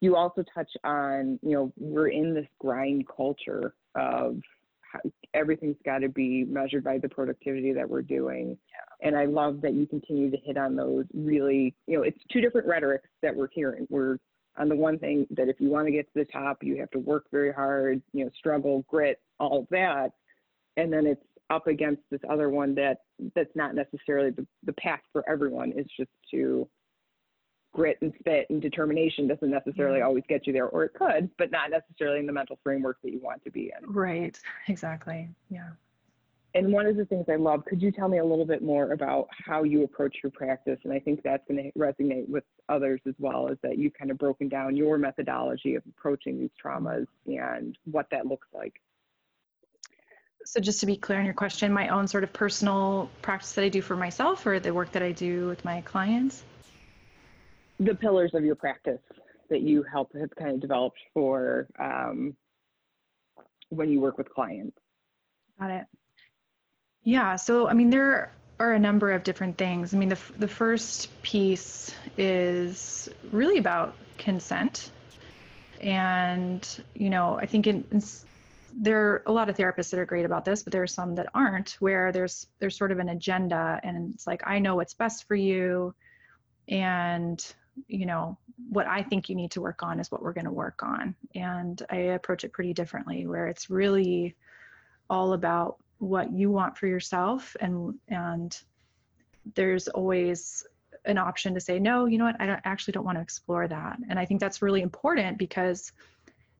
you 0.00 0.16
also 0.16 0.44
touch 0.54 0.70
on 0.84 1.38
you 1.42 1.52
know 1.52 1.72
we're 1.76 2.08
in 2.08 2.34
this 2.34 2.46
grind 2.58 3.04
culture 3.14 3.74
of 3.94 4.36
how 4.80 5.00
everything's 5.34 5.76
got 5.84 5.98
to 5.98 6.08
be 6.08 6.44
measured 6.44 6.84
by 6.84 6.98
the 6.98 7.08
productivity 7.08 7.72
that 7.72 7.88
we're 7.88 8.02
doing 8.02 8.56
and 9.02 9.16
I 9.16 9.26
love 9.26 9.60
that 9.62 9.74
you 9.74 9.86
continue 9.86 10.30
to 10.30 10.36
hit 10.38 10.56
on 10.56 10.74
those 10.74 11.04
really, 11.12 11.74
you 11.86 11.96
know, 11.96 12.02
it's 12.02 12.18
two 12.32 12.40
different 12.40 12.66
rhetorics 12.66 13.08
that 13.22 13.34
we're 13.34 13.48
hearing. 13.52 13.86
We're 13.90 14.18
on 14.56 14.68
the 14.68 14.76
one 14.76 14.98
thing 14.98 15.26
that 15.30 15.48
if 15.48 15.56
you 15.60 15.68
want 15.68 15.86
to 15.86 15.92
get 15.92 16.06
to 16.06 16.20
the 16.20 16.24
top, 16.24 16.62
you 16.62 16.78
have 16.78 16.90
to 16.92 16.98
work 16.98 17.26
very 17.30 17.52
hard, 17.52 18.00
you 18.12 18.24
know, 18.24 18.30
struggle, 18.38 18.84
grit, 18.88 19.20
all 19.38 19.60
of 19.60 19.66
that. 19.70 20.12
And 20.76 20.92
then 20.92 21.06
it's 21.06 21.22
up 21.50 21.66
against 21.66 22.02
this 22.10 22.20
other 22.28 22.50
one 22.50 22.74
that 22.74 22.98
that's 23.34 23.54
not 23.54 23.74
necessarily 23.74 24.30
the, 24.30 24.46
the 24.64 24.72
path 24.74 25.00
for 25.12 25.28
everyone. 25.28 25.72
It's 25.76 25.90
just 25.96 26.10
to 26.32 26.68
grit 27.72 27.98
and 28.00 28.12
spit 28.18 28.46
and 28.50 28.60
determination 28.60 29.28
doesn't 29.28 29.50
necessarily 29.50 29.98
Yeah. 29.98 30.06
always 30.06 30.24
get 30.28 30.46
you 30.46 30.52
there, 30.52 30.66
or 30.68 30.84
it 30.84 30.94
could, 30.94 31.30
but 31.36 31.50
not 31.50 31.70
necessarily 31.70 32.18
in 32.18 32.26
the 32.26 32.32
mental 32.32 32.58
framework 32.62 32.98
that 33.02 33.12
you 33.12 33.20
want 33.20 33.44
to 33.44 33.50
be 33.50 33.70
in. 33.78 33.92
Right. 33.92 34.38
Exactly. 34.68 35.28
Yeah. 35.50 35.70
And 36.54 36.72
one 36.72 36.86
of 36.86 36.96
the 36.96 37.04
things 37.04 37.26
I 37.28 37.36
love, 37.36 37.66
could 37.66 37.82
you 37.82 37.92
tell 37.92 38.08
me 38.08 38.16
a 38.16 38.24
little 38.24 38.46
bit 38.46 38.62
more 38.62 38.92
about 38.92 39.28
how 39.30 39.62
you 39.64 39.84
approach 39.84 40.16
your 40.22 40.32
practice? 40.32 40.78
And 40.84 40.92
I 40.92 40.98
think 40.98 41.22
that's 41.22 41.46
going 41.46 41.62
to 41.62 41.78
resonate 41.78 42.26
with 42.30 42.44
others 42.70 43.02
as 43.06 43.12
well, 43.18 43.48
is 43.48 43.58
that 43.62 43.76
you've 43.76 43.92
kind 43.92 44.10
of 44.10 44.16
broken 44.16 44.48
down 44.48 44.74
your 44.74 44.96
methodology 44.96 45.74
of 45.74 45.82
approaching 45.86 46.40
these 46.40 46.50
traumas 46.64 47.06
and 47.26 47.76
what 47.84 48.06
that 48.10 48.24
looks 48.24 48.48
like. 48.54 48.80
So 50.46 50.60
just 50.60 50.78
to 50.80 50.86
be 50.86 50.96
clear 50.96 51.18
on 51.18 51.24
your 51.24 51.34
question, 51.34 51.72
my 51.72 51.88
own 51.88 52.06
sort 52.06 52.22
of 52.22 52.32
personal 52.32 53.10
practice 53.20 53.54
that 53.54 53.64
I 53.64 53.68
do 53.68 53.82
for 53.82 53.96
myself 53.96 54.46
or 54.46 54.60
the 54.60 54.72
work 54.72 54.92
that 54.92 55.02
I 55.02 55.10
do 55.10 55.48
with 55.48 55.64
my 55.64 55.80
clients? 55.80 56.44
The 57.80 57.96
pillars 57.96 58.32
of 58.32 58.44
your 58.44 58.54
practice 58.54 59.00
that 59.50 59.62
you 59.62 59.82
help 59.82 60.12
have 60.14 60.30
kind 60.36 60.52
of 60.52 60.60
developed 60.60 61.00
for 61.12 61.66
um, 61.80 62.36
when 63.70 63.90
you 63.90 64.00
work 64.00 64.18
with 64.18 64.32
clients. 64.32 64.78
Got 65.58 65.70
it. 65.72 65.84
Yeah. 67.02 67.34
So, 67.34 67.68
I 67.68 67.74
mean, 67.74 67.90
there 67.90 68.30
are 68.60 68.72
a 68.72 68.78
number 68.78 69.10
of 69.10 69.24
different 69.24 69.58
things. 69.58 69.94
I 69.94 69.96
mean, 69.96 70.10
the, 70.10 70.18
the 70.38 70.48
first 70.48 71.10
piece 71.22 71.92
is 72.16 73.08
really 73.32 73.58
about 73.58 73.94
consent. 74.16 74.92
And, 75.80 76.66
you 76.94 77.10
know, 77.10 77.36
I 77.36 77.46
think 77.46 77.66
in, 77.66 77.84
in, 77.90 78.00
there 78.78 79.06
are 79.06 79.22
a 79.26 79.32
lot 79.32 79.48
of 79.48 79.56
therapists 79.56 79.90
that 79.90 79.98
are 79.98 80.04
great 80.04 80.26
about 80.26 80.44
this, 80.44 80.62
but 80.62 80.72
there 80.72 80.82
are 80.82 80.86
some 80.86 81.14
that 81.14 81.28
aren't, 81.34 81.70
where 81.80 82.12
there's 82.12 82.46
there's 82.58 82.76
sort 82.76 82.92
of 82.92 82.98
an 82.98 83.08
agenda, 83.08 83.80
and 83.82 84.14
it's 84.14 84.26
like 84.26 84.42
I 84.46 84.58
know 84.58 84.76
what's 84.76 84.94
best 84.94 85.26
for 85.26 85.34
you, 85.34 85.94
and 86.68 87.44
you 87.88 88.06
know 88.06 88.36
what 88.68 88.86
I 88.86 89.02
think 89.02 89.28
you 89.28 89.34
need 89.34 89.50
to 89.52 89.60
work 89.60 89.82
on 89.82 89.98
is 89.98 90.10
what 90.10 90.22
we're 90.22 90.32
going 90.32 90.46
to 90.46 90.52
work 90.52 90.82
on. 90.82 91.14
And 91.34 91.82
I 91.90 91.96
approach 91.96 92.44
it 92.44 92.52
pretty 92.52 92.74
differently, 92.74 93.26
where 93.26 93.48
it's 93.48 93.70
really 93.70 94.34
all 95.08 95.32
about 95.32 95.78
what 95.98 96.32
you 96.32 96.50
want 96.50 96.76
for 96.76 96.86
yourself 96.86 97.56
and 97.60 97.94
and 98.08 98.60
there's 99.54 99.88
always 99.88 100.66
an 101.06 101.16
option 101.16 101.54
to 101.54 101.60
say 101.60 101.78
no 101.78 102.04
you 102.04 102.18
know 102.18 102.24
what? 102.24 102.36
I 102.38 102.46
don't, 102.46 102.60
actually 102.64 102.92
don't 102.92 103.04
want 103.04 103.16
to 103.16 103.22
explore 103.22 103.66
that. 103.66 103.98
And 104.10 104.18
i 104.18 104.26
think 104.26 104.40
that's 104.40 104.60
really 104.60 104.82
important 104.82 105.38
because 105.38 105.92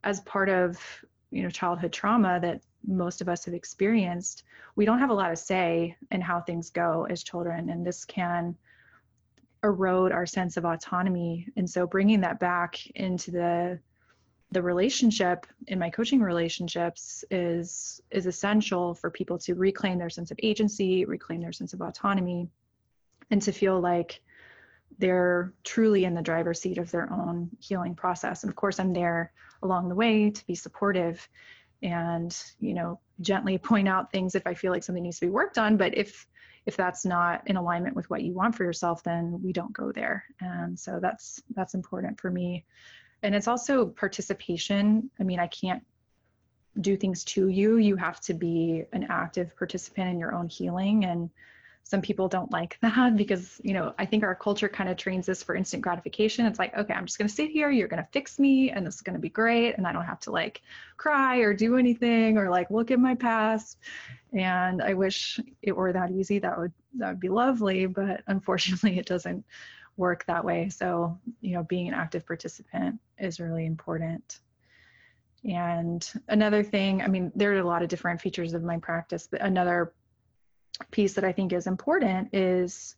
as 0.04 0.20
part 0.20 0.48
of 0.48 0.80
you 1.30 1.42
know 1.42 1.50
childhood 1.50 1.92
trauma 1.92 2.38
that 2.40 2.62
most 2.86 3.20
of 3.20 3.28
us 3.28 3.44
have 3.44 3.54
experienced, 3.54 4.44
we 4.76 4.84
don't 4.84 5.00
have 5.00 5.10
a 5.10 5.14
lot 5.14 5.32
of 5.32 5.38
say 5.38 5.96
in 6.10 6.20
how 6.20 6.40
things 6.40 6.70
go 6.70 7.06
as 7.10 7.22
children. 7.22 7.68
And 7.70 7.84
this 7.84 8.04
can 8.04 8.56
erode 9.64 10.12
our 10.12 10.26
sense 10.26 10.56
of 10.56 10.64
autonomy. 10.64 11.48
And 11.56 11.68
so 11.68 11.86
bringing 11.86 12.20
that 12.20 12.38
back 12.38 12.86
into 12.94 13.30
the 13.30 13.78
the 14.52 14.62
relationship 14.62 15.44
in 15.66 15.76
my 15.76 15.90
coaching 15.90 16.20
relationships 16.20 17.24
is 17.32 18.00
is 18.12 18.26
essential 18.26 18.94
for 18.94 19.10
people 19.10 19.38
to 19.38 19.54
reclaim 19.54 19.98
their 19.98 20.10
sense 20.10 20.30
of 20.30 20.38
agency, 20.42 21.04
reclaim 21.04 21.40
their 21.40 21.52
sense 21.52 21.72
of 21.72 21.82
autonomy, 21.82 22.48
and 23.30 23.42
to 23.42 23.50
feel 23.52 23.80
like 23.80 24.22
they're 24.98 25.52
truly 25.64 26.04
in 26.04 26.14
the 26.14 26.22
driver's 26.22 26.60
seat 26.60 26.78
of 26.78 26.90
their 26.90 27.12
own 27.12 27.50
healing 27.60 27.94
process. 27.94 28.42
And 28.42 28.50
of 28.50 28.56
course, 28.56 28.80
I'm 28.80 28.92
there 28.92 29.32
along 29.62 29.88
the 29.88 29.94
way 29.94 30.30
to 30.30 30.46
be 30.46 30.54
supportive 30.54 31.28
and, 31.82 32.36
you 32.60 32.74
know, 32.74 32.98
gently 33.20 33.58
point 33.58 33.88
out 33.88 34.10
things 34.10 34.34
if 34.34 34.46
I 34.46 34.54
feel 34.54 34.72
like 34.72 34.82
something 34.82 35.02
needs 35.02 35.18
to 35.20 35.26
be 35.26 35.30
worked 35.30 35.58
on. 35.58 35.76
But 35.76 35.96
if 35.96 36.26
if 36.66 36.76
that's 36.76 37.04
not 37.04 37.42
in 37.46 37.56
alignment 37.56 37.94
with 37.94 38.10
what 38.10 38.22
you 38.22 38.32
want 38.32 38.56
for 38.56 38.64
yourself, 38.64 39.04
then 39.04 39.40
we 39.40 39.52
don't 39.52 39.72
go 39.72 39.92
there. 39.92 40.24
And 40.40 40.78
so 40.78 40.98
that's 41.00 41.42
that's 41.54 41.74
important 41.74 42.20
for 42.20 42.30
me. 42.30 42.64
And 43.22 43.34
it's 43.34 43.48
also 43.48 43.86
participation. 43.86 45.10
I 45.20 45.22
mean, 45.22 45.38
I 45.38 45.46
can't 45.46 45.84
do 46.80 46.96
things 46.96 47.24
to 47.24 47.48
you. 47.48 47.78
You 47.78 47.96
have 47.96 48.20
to 48.22 48.34
be 48.34 48.84
an 48.92 49.06
active 49.08 49.56
participant 49.56 50.10
in 50.10 50.18
your 50.18 50.34
own 50.34 50.48
healing 50.48 51.04
and 51.04 51.30
some 51.88 52.02
people 52.02 52.26
don't 52.26 52.50
like 52.50 52.78
that 52.82 53.16
because 53.16 53.60
you 53.62 53.72
know 53.72 53.94
i 53.98 54.04
think 54.04 54.24
our 54.24 54.34
culture 54.34 54.68
kind 54.68 54.90
of 54.90 54.96
trains 54.96 55.28
us 55.28 55.42
for 55.42 55.54
instant 55.54 55.82
gratification. 55.82 56.44
It's 56.44 56.58
like 56.58 56.76
okay 56.76 56.92
i'm 56.92 57.06
just 57.06 57.16
going 57.18 57.28
to 57.28 57.34
sit 57.34 57.50
here 57.50 57.70
you're 57.70 57.88
going 57.88 58.02
to 58.02 58.08
fix 58.12 58.38
me 58.38 58.70
and 58.70 58.84
this 58.84 58.96
is 58.96 59.02
going 59.02 59.14
to 59.14 59.20
be 59.20 59.28
great 59.28 59.74
and 59.76 59.86
i 59.86 59.92
don't 59.92 60.04
have 60.04 60.20
to 60.20 60.32
like 60.32 60.62
cry 60.96 61.38
or 61.38 61.54
do 61.54 61.76
anything 61.76 62.38
or 62.38 62.50
like 62.50 62.70
look 62.70 62.90
at 62.90 62.98
my 62.98 63.14
past. 63.14 63.78
And 64.32 64.82
i 64.82 64.94
wish 64.94 65.38
it 65.62 65.76
were 65.76 65.92
that 65.92 66.10
easy 66.10 66.38
that 66.40 66.58
would 66.58 66.72
that 66.94 67.10
would 67.10 67.20
be 67.20 67.28
lovely 67.28 67.86
but 67.86 68.22
unfortunately 68.26 68.98
it 68.98 69.06
doesn't 69.06 69.44
work 69.96 70.24
that 70.26 70.44
way. 70.44 70.68
So 70.68 71.18
you 71.40 71.54
know 71.54 71.62
being 71.62 71.88
an 71.88 71.94
active 71.94 72.26
participant 72.26 72.98
is 73.18 73.40
really 73.40 73.64
important. 73.64 74.40
And 75.44 76.04
another 76.26 76.64
thing 76.64 77.00
i 77.02 77.06
mean 77.06 77.30
there 77.36 77.52
are 77.52 77.58
a 77.58 77.64
lot 77.64 77.82
of 77.82 77.88
different 77.88 78.20
features 78.20 78.54
of 78.54 78.64
my 78.64 78.78
practice 78.78 79.28
but 79.30 79.40
another 79.40 79.92
piece 80.90 81.14
that 81.14 81.24
I 81.24 81.32
think 81.32 81.52
is 81.52 81.66
important 81.66 82.28
is 82.32 82.96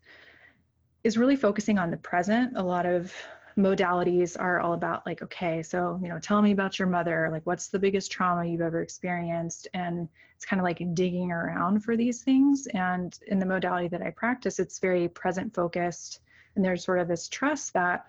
is 1.04 1.16
really 1.16 1.36
focusing 1.36 1.78
on 1.78 1.90
the 1.90 1.96
present. 1.96 2.56
A 2.56 2.62
lot 2.62 2.86
of 2.86 3.12
modalities 3.56 4.36
are 4.38 4.60
all 4.60 4.74
about 4.74 5.04
like 5.04 5.20
okay 5.20 5.64
so 5.64 5.98
you 6.00 6.08
know 6.08 6.20
tell 6.20 6.40
me 6.40 6.52
about 6.52 6.78
your 6.78 6.86
mother 6.86 7.28
like 7.32 7.44
what's 7.44 7.66
the 7.66 7.78
biggest 7.78 8.08
trauma 8.12 8.44
you've 8.44 8.60
ever 8.60 8.82
experienced? 8.82 9.68
And 9.74 10.08
it's 10.36 10.44
kind 10.44 10.60
of 10.60 10.64
like 10.64 10.80
digging 10.94 11.32
around 11.32 11.80
for 11.80 11.96
these 11.96 12.22
things. 12.22 12.68
And 12.68 13.18
in 13.26 13.40
the 13.40 13.46
modality 13.46 13.88
that 13.88 14.02
i 14.02 14.10
practice 14.10 14.58
it's 14.58 14.78
very 14.78 15.08
present 15.08 15.54
focused. 15.54 16.20
And 16.54 16.64
there's 16.64 16.84
sort 16.84 17.00
of 17.00 17.08
this 17.08 17.28
trust 17.28 17.72
that 17.74 18.06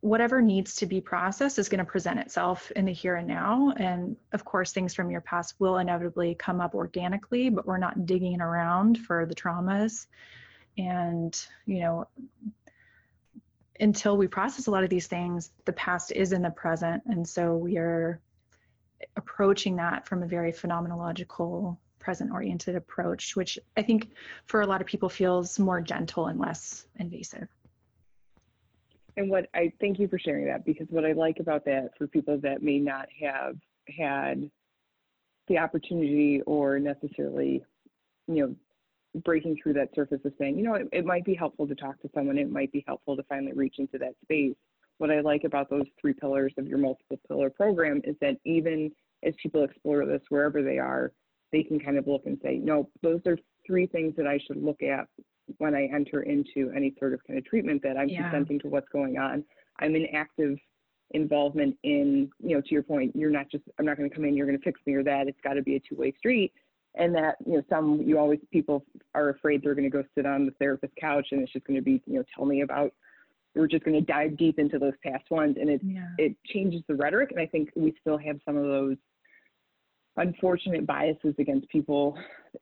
whatever 0.00 0.40
needs 0.40 0.76
to 0.76 0.86
be 0.86 1.00
processed 1.00 1.58
is 1.58 1.68
going 1.68 1.84
to 1.84 1.84
present 1.84 2.20
itself 2.20 2.70
in 2.72 2.84
the 2.84 2.92
here 2.92 3.16
and 3.16 3.26
now. 3.26 3.72
And 3.76 4.16
of 4.32 4.44
course, 4.44 4.72
things 4.72 4.94
from 4.94 5.10
your 5.10 5.20
past 5.20 5.54
will 5.58 5.78
inevitably 5.78 6.36
come 6.36 6.60
up 6.60 6.74
organically, 6.74 7.50
but 7.50 7.66
we're 7.66 7.78
not 7.78 8.06
digging 8.06 8.40
around 8.40 8.98
for 8.98 9.26
the 9.26 9.34
traumas. 9.34 10.06
And, 10.76 11.36
you 11.66 11.80
know, 11.80 12.06
until 13.80 14.16
we 14.16 14.28
process 14.28 14.68
a 14.68 14.70
lot 14.70 14.84
of 14.84 14.90
these 14.90 15.08
things, 15.08 15.50
the 15.64 15.72
past 15.72 16.12
is 16.12 16.32
in 16.32 16.42
the 16.42 16.50
present. 16.50 17.02
And 17.06 17.28
so 17.28 17.56
we 17.56 17.76
are 17.78 18.20
approaching 19.16 19.76
that 19.76 20.06
from 20.06 20.22
a 20.22 20.26
very 20.26 20.52
phenomenological, 20.52 21.76
present 21.98 22.30
oriented 22.30 22.76
approach, 22.76 23.34
which 23.34 23.58
I 23.76 23.82
think 23.82 24.10
for 24.46 24.60
a 24.60 24.66
lot 24.66 24.80
of 24.80 24.86
people 24.86 25.08
feels 25.08 25.58
more 25.58 25.80
gentle 25.80 26.26
and 26.26 26.38
less 26.38 26.86
invasive. 26.96 27.48
And 29.18 29.28
what 29.28 29.48
I 29.52 29.72
thank 29.80 29.98
you 29.98 30.06
for 30.06 30.16
sharing 30.16 30.46
that 30.46 30.64
because 30.64 30.86
what 30.90 31.04
I 31.04 31.10
like 31.10 31.40
about 31.40 31.64
that 31.64 31.90
for 31.98 32.06
people 32.06 32.38
that 32.40 32.62
may 32.62 32.78
not 32.78 33.08
have 33.20 33.56
had 33.88 34.48
the 35.48 35.58
opportunity 35.58 36.40
or 36.46 36.78
necessarily, 36.78 37.64
you 38.28 38.46
know, 38.46 38.54
breaking 39.24 39.56
through 39.60 39.72
that 39.72 39.92
surface 39.92 40.20
of 40.24 40.32
saying, 40.38 40.56
you 40.56 40.62
know, 40.62 40.74
it, 40.74 40.88
it 40.92 41.04
might 41.04 41.24
be 41.24 41.34
helpful 41.34 41.66
to 41.66 41.74
talk 41.74 42.00
to 42.02 42.10
someone, 42.14 42.38
it 42.38 42.48
might 42.48 42.70
be 42.70 42.84
helpful 42.86 43.16
to 43.16 43.24
finally 43.24 43.52
reach 43.54 43.74
into 43.78 43.98
that 43.98 44.14
space. 44.22 44.54
What 44.98 45.10
I 45.10 45.18
like 45.18 45.42
about 45.42 45.68
those 45.68 45.86
three 46.00 46.12
pillars 46.12 46.52
of 46.56 46.68
your 46.68 46.78
multiple 46.78 47.18
pillar 47.26 47.50
program 47.50 48.00
is 48.04 48.14
that 48.20 48.36
even 48.44 48.88
as 49.24 49.34
people 49.42 49.64
explore 49.64 50.06
this 50.06 50.22
wherever 50.28 50.62
they 50.62 50.78
are, 50.78 51.10
they 51.50 51.64
can 51.64 51.80
kind 51.80 51.98
of 51.98 52.06
look 52.06 52.22
and 52.26 52.38
say, 52.40 52.58
no, 52.58 52.88
those 53.02 53.20
are 53.26 53.36
three 53.66 53.86
things 53.86 54.14
that 54.16 54.28
I 54.28 54.38
should 54.46 54.62
look 54.62 54.80
at 54.84 55.08
when 55.58 55.74
I 55.74 55.88
enter 55.94 56.22
into 56.22 56.70
any 56.74 56.94
sort 56.98 57.14
of 57.14 57.20
kind 57.26 57.38
of 57.38 57.44
treatment 57.44 57.82
that 57.82 57.96
I'm 57.96 58.08
yeah. 58.08 58.22
consenting 58.22 58.60
to 58.60 58.68
what's 58.68 58.88
going 58.90 59.18
on. 59.18 59.44
I'm 59.80 59.96
in 59.96 60.06
active 60.14 60.58
involvement 61.12 61.76
in, 61.84 62.30
you 62.40 62.54
know, 62.54 62.60
to 62.60 62.68
your 62.70 62.82
point, 62.82 63.14
you're 63.16 63.30
not 63.30 63.50
just, 63.50 63.64
I'm 63.78 63.86
not 63.86 63.96
going 63.96 64.08
to 64.08 64.14
come 64.14 64.24
in, 64.24 64.36
you're 64.36 64.46
going 64.46 64.58
to 64.58 64.64
fix 64.64 64.80
me 64.86 64.94
or 64.94 65.02
that. 65.04 65.26
It's 65.26 65.40
got 65.42 65.54
to 65.54 65.62
be 65.62 65.76
a 65.76 65.80
two 65.80 65.96
way 65.96 66.12
street. 66.18 66.52
And 66.94 67.14
that, 67.14 67.36
you 67.46 67.54
know, 67.54 67.62
some, 67.68 68.02
you 68.02 68.18
always, 68.18 68.40
people 68.52 68.84
are 69.14 69.30
afraid 69.30 69.62
they're 69.62 69.74
going 69.74 69.90
to 69.90 69.96
go 69.96 70.02
sit 70.14 70.26
on 70.26 70.46
the 70.46 70.52
therapist 70.52 70.92
couch 71.00 71.28
and 71.30 71.42
it's 71.42 71.52
just 71.52 71.66
going 71.66 71.78
to 71.78 71.82
be, 71.82 72.02
you 72.06 72.14
know, 72.14 72.24
tell 72.34 72.44
me 72.44 72.62
about, 72.62 72.92
we're 73.54 73.66
just 73.66 73.84
going 73.84 73.98
to 73.98 74.12
dive 74.12 74.36
deep 74.36 74.58
into 74.58 74.78
those 74.78 74.92
past 75.04 75.24
ones. 75.30 75.56
And 75.60 75.70
it, 75.70 75.80
yeah. 75.82 76.08
it 76.18 76.36
changes 76.46 76.82
the 76.88 76.94
rhetoric. 76.94 77.30
And 77.30 77.40
I 77.40 77.46
think 77.46 77.70
we 77.74 77.94
still 78.00 78.18
have 78.18 78.38
some 78.44 78.56
of 78.56 78.64
those 78.64 78.96
unfortunate 80.18 80.86
biases 80.86 81.34
against 81.38 81.68
people 81.68 82.16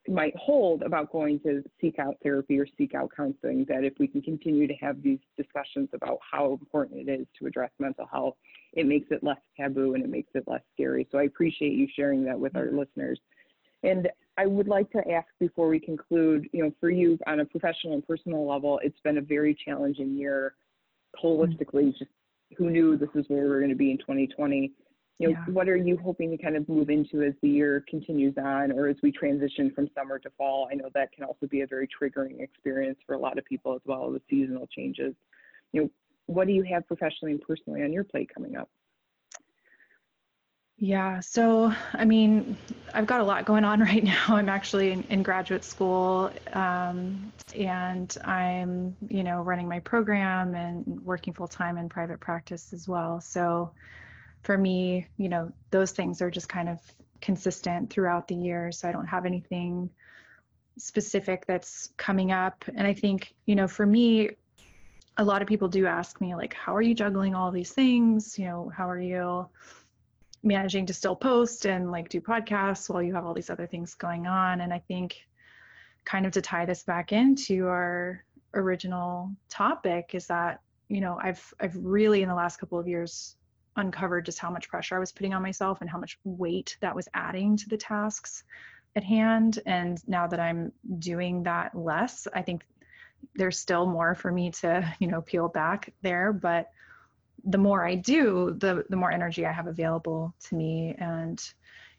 might 0.08 0.34
hold 0.36 0.82
about 0.82 1.10
going 1.10 1.40
to 1.40 1.62
seek 1.80 1.98
out 1.98 2.16
therapy 2.22 2.58
or 2.58 2.66
seek 2.76 2.94
out 2.94 3.10
counseling 3.16 3.64
that 3.68 3.84
if 3.84 3.94
we 3.98 4.06
can 4.06 4.20
continue 4.20 4.66
to 4.66 4.74
have 4.74 5.02
these 5.02 5.18
discussions 5.36 5.88
about 5.92 6.18
how 6.30 6.52
important 6.52 7.08
it 7.08 7.20
is 7.20 7.26
to 7.38 7.46
address 7.46 7.70
mental 7.78 8.06
health 8.12 8.34
it 8.74 8.86
makes 8.86 9.06
it 9.10 9.24
less 9.24 9.38
taboo 9.56 9.94
and 9.94 10.04
it 10.04 10.10
makes 10.10 10.30
it 10.34 10.44
less 10.46 10.60
scary. 10.74 11.08
So 11.10 11.18
i 11.18 11.24
appreciate 11.24 11.72
you 11.72 11.88
sharing 11.96 12.24
that 12.24 12.38
with 12.38 12.54
our 12.56 12.70
listeners. 12.70 13.18
And 13.82 14.08
i 14.36 14.46
would 14.46 14.68
like 14.68 14.90
to 14.90 15.10
ask 15.10 15.28
before 15.40 15.68
we 15.68 15.80
conclude 15.80 16.46
you 16.52 16.62
know 16.62 16.72
for 16.78 16.90
you 16.90 17.18
on 17.26 17.40
a 17.40 17.44
professional 17.44 17.94
and 17.94 18.06
personal 18.06 18.46
level 18.46 18.78
it's 18.82 19.00
been 19.00 19.18
a 19.18 19.22
very 19.22 19.56
challenging 19.64 20.14
year 20.14 20.54
holistically 21.22 21.96
just 21.98 22.10
who 22.58 22.70
knew 22.70 22.96
this 22.96 23.08
is 23.14 23.24
where 23.28 23.44
we're 23.48 23.60
going 23.60 23.70
to 23.70 23.76
be 23.76 23.90
in 23.90 23.98
2020 23.98 24.72
you 25.18 25.28
know, 25.28 25.32
yeah. 25.32 25.52
what 25.52 25.68
are 25.68 25.76
you 25.76 25.96
hoping 25.96 26.30
to 26.30 26.36
kind 26.36 26.56
of 26.56 26.68
move 26.68 26.90
into 26.90 27.22
as 27.22 27.32
the 27.40 27.48
year 27.48 27.84
continues 27.88 28.34
on 28.36 28.70
or 28.72 28.86
as 28.86 28.96
we 29.02 29.10
transition 29.10 29.70
from 29.74 29.88
summer 29.94 30.18
to 30.18 30.30
fall? 30.36 30.68
I 30.70 30.74
know 30.74 30.90
that 30.94 31.12
can 31.12 31.24
also 31.24 31.46
be 31.46 31.62
a 31.62 31.66
very 31.66 31.88
triggering 31.88 32.40
experience 32.40 32.98
for 33.06 33.14
a 33.14 33.18
lot 33.18 33.38
of 33.38 33.44
people 33.44 33.74
as 33.74 33.80
well, 33.86 34.10
the 34.10 34.20
seasonal 34.28 34.66
changes. 34.66 35.14
You 35.72 35.82
know, 35.82 35.90
what 36.26 36.46
do 36.46 36.52
you 36.52 36.62
have 36.64 36.86
professionally 36.86 37.32
and 37.32 37.40
personally 37.40 37.82
on 37.82 37.92
your 37.92 38.04
plate 38.04 38.28
coming 38.34 38.56
up? 38.56 38.68
Yeah, 40.78 41.20
so 41.20 41.72
I 41.94 42.04
mean, 42.04 42.58
I've 42.92 43.06
got 43.06 43.20
a 43.20 43.24
lot 43.24 43.46
going 43.46 43.64
on 43.64 43.80
right 43.90 44.04
now. 44.04 44.22
I'm 44.28 44.50
actually 44.50 44.92
in, 44.92 45.02
in 45.04 45.22
graduate 45.22 45.64
school 45.64 46.30
um, 46.52 47.32
and 47.54 48.14
I'm, 48.22 48.94
you 49.08 49.22
know, 49.22 49.40
running 49.40 49.66
my 49.66 49.80
program 49.80 50.54
and 50.54 51.00
working 51.02 51.32
full 51.32 51.48
time 51.48 51.78
in 51.78 51.88
private 51.88 52.20
practice 52.20 52.74
as 52.74 52.86
well. 52.86 53.22
So 53.22 53.70
for 54.46 54.56
me, 54.56 55.08
you 55.16 55.28
know, 55.28 55.52
those 55.72 55.90
things 55.90 56.22
are 56.22 56.30
just 56.30 56.48
kind 56.48 56.68
of 56.68 56.78
consistent 57.20 57.90
throughout 57.90 58.28
the 58.28 58.34
year. 58.36 58.70
So 58.70 58.88
I 58.88 58.92
don't 58.92 59.06
have 59.06 59.26
anything 59.26 59.90
specific 60.78 61.46
that's 61.46 61.90
coming 61.96 62.30
up. 62.30 62.64
And 62.76 62.86
I 62.86 62.94
think, 62.94 63.34
you 63.46 63.56
know, 63.56 63.66
for 63.66 63.84
me, 63.84 64.30
a 65.16 65.24
lot 65.24 65.42
of 65.42 65.48
people 65.48 65.66
do 65.66 65.86
ask 65.86 66.20
me, 66.20 66.36
like, 66.36 66.54
how 66.54 66.76
are 66.76 66.82
you 66.82 66.94
juggling 66.94 67.34
all 67.34 67.50
these 67.50 67.72
things? 67.72 68.38
You 68.38 68.44
know, 68.44 68.72
how 68.74 68.88
are 68.88 69.00
you 69.00 69.48
managing 70.44 70.86
to 70.86 70.94
still 70.94 71.16
post 71.16 71.66
and 71.66 71.90
like 71.90 72.08
do 72.08 72.20
podcasts 72.20 72.88
while 72.88 73.02
you 73.02 73.14
have 73.14 73.26
all 73.26 73.34
these 73.34 73.50
other 73.50 73.66
things 73.66 73.94
going 73.94 74.28
on? 74.28 74.60
And 74.60 74.72
I 74.72 74.78
think, 74.78 75.26
kind 76.04 76.24
of 76.24 76.30
to 76.30 76.40
tie 76.40 76.66
this 76.66 76.84
back 76.84 77.10
into 77.10 77.66
our 77.66 78.22
original 78.54 79.32
topic, 79.48 80.10
is 80.14 80.28
that, 80.28 80.60
you 80.88 81.00
know, 81.00 81.18
I've 81.20 81.52
I've 81.58 81.76
really 81.76 82.22
in 82.22 82.28
the 82.28 82.34
last 82.34 82.58
couple 82.58 82.78
of 82.78 82.86
years 82.86 83.34
uncovered 83.76 84.24
just 84.24 84.38
how 84.38 84.50
much 84.50 84.68
pressure 84.68 84.96
I 84.96 84.98
was 84.98 85.12
putting 85.12 85.34
on 85.34 85.42
myself 85.42 85.80
and 85.80 85.90
how 85.90 85.98
much 85.98 86.18
weight 86.24 86.76
that 86.80 86.94
was 86.94 87.08
adding 87.14 87.56
to 87.58 87.68
the 87.68 87.76
tasks 87.76 88.44
at 88.94 89.04
hand. 89.04 89.60
And 89.66 90.00
now 90.08 90.26
that 90.26 90.40
I'm 90.40 90.72
doing 90.98 91.42
that 91.44 91.74
less, 91.74 92.26
I 92.34 92.42
think 92.42 92.64
there's 93.34 93.58
still 93.58 93.86
more 93.86 94.14
for 94.14 94.30
me 94.32 94.50
to, 94.50 94.94
you 94.98 95.08
know, 95.08 95.20
peel 95.20 95.48
back 95.48 95.92
there. 96.02 96.32
But 96.32 96.70
the 97.44 97.58
more 97.58 97.86
I 97.86 97.94
do, 97.94 98.56
the 98.58 98.84
the 98.88 98.96
more 98.96 99.12
energy 99.12 99.46
I 99.46 99.52
have 99.52 99.66
available 99.66 100.34
to 100.48 100.54
me. 100.54 100.94
And, 100.98 101.42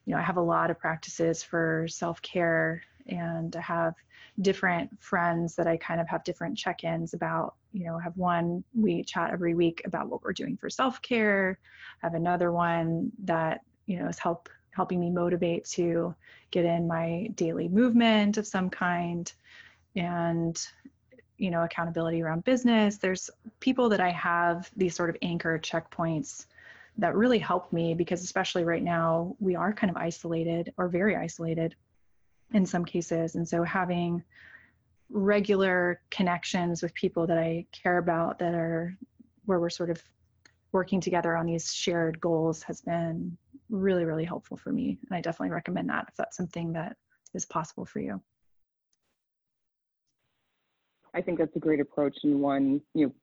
you 0.05 0.13
know, 0.13 0.19
I 0.19 0.23
have 0.23 0.37
a 0.37 0.41
lot 0.41 0.71
of 0.71 0.79
practices 0.79 1.43
for 1.43 1.87
self-care 1.89 2.81
and 3.07 3.55
I 3.55 3.61
have 3.61 3.93
different 4.41 5.01
friends 5.01 5.55
that 5.55 5.67
I 5.67 5.77
kind 5.77 6.01
of 6.01 6.07
have 6.07 6.23
different 6.23 6.57
check-ins 6.57 7.13
about. 7.13 7.55
You 7.77 7.85
know, 7.85 7.99
have 7.99 8.17
one 8.17 8.63
we 8.73 9.03
chat 9.03 9.31
every 9.31 9.53
week 9.53 9.83
about 9.85 10.09
what 10.09 10.23
we're 10.23 10.33
doing 10.33 10.57
for 10.57 10.67
self-care. 10.67 11.59
I 12.01 12.05
Have 12.07 12.15
another 12.15 12.51
one 12.51 13.11
that 13.23 13.61
you 13.85 13.99
know 13.99 14.07
is 14.07 14.17
help 14.17 14.49
helping 14.71 14.99
me 14.99 15.11
motivate 15.11 15.65
to 15.65 16.15
get 16.49 16.65
in 16.65 16.87
my 16.87 17.29
daily 17.35 17.67
movement 17.67 18.37
of 18.37 18.47
some 18.47 18.69
kind 18.69 19.31
and 19.95 20.67
you 21.37 21.51
know 21.51 21.63
accountability 21.63 22.21
around 22.21 22.43
business 22.43 22.97
there's 22.97 23.29
people 23.59 23.89
that 23.89 23.99
i 23.99 24.09
have 24.09 24.69
these 24.75 24.95
sort 24.95 25.09
of 25.09 25.17
anchor 25.21 25.57
checkpoints 25.59 26.45
that 26.97 27.15
really 27.15 27.39
help 27.39 27.71
me 27.73 27.93
because 27.93 28.23
especially 28.23 28.63
right 28.63 28.83
now 28.83 29.35
we 29.39 29.55
are 29.55 29.73
kind 29.73 29.89
of 29.89 29.97
isolated 29.97 30.73
or 30.77 30.87
very 30.87 31.15
isolated 31.15 31.75
in 32.53 32.65
some 32.65 32.85
cases 32.85 33.35
and 33.35 33.47
so 33.47 33.63
having 33.63 34.23
regular 35.09 36.01
connections 36.11 36.81
with 36.81 36.93
people 36.93 37.25
that 37.27 37.37
i 37.37 37.65
care 37.71 37.97
about 37.97 38.39
that 38.39 38.53
are 38.53 38.95
where 39.45 39.59
we're 39.59 39.69
sort 39.69 39.89
of 39.89 40.03
working 40.73 40.99
together 40.99 41.35
on 41.35 41.45
these 41.45 41.73
shared 41.73 42.19
goals 42.19 42.61
has 42.61 42.81
been 42.81 43.37
really 43.69 44.05
really 44.05 44.25
helpful 44.25 44.57
for 44.57 44.71
me 44.71 44.97
and 45.09 45.17
i 45.17 45.21
definitely 45.21 45.53
recommend 45.53 45.89
that 45.89 46.05
if 46.09 46.15
that's 46.15 46.35
something 46.35 46.73
that 46.73 46.97
is 47.33 47.45
possible 47.45 47.85
for 47.85 47.99
you 47.99 48.21
I 51.17 51.21
think 51.21 51.39
that's 51.39 51.55
a 51.55 51.59
great 51.59 51.79
approach 51.79 52.15
and 52.23 52.39
one, 52.39 52.79
you 52.93 53.07
know, 53.07 53.13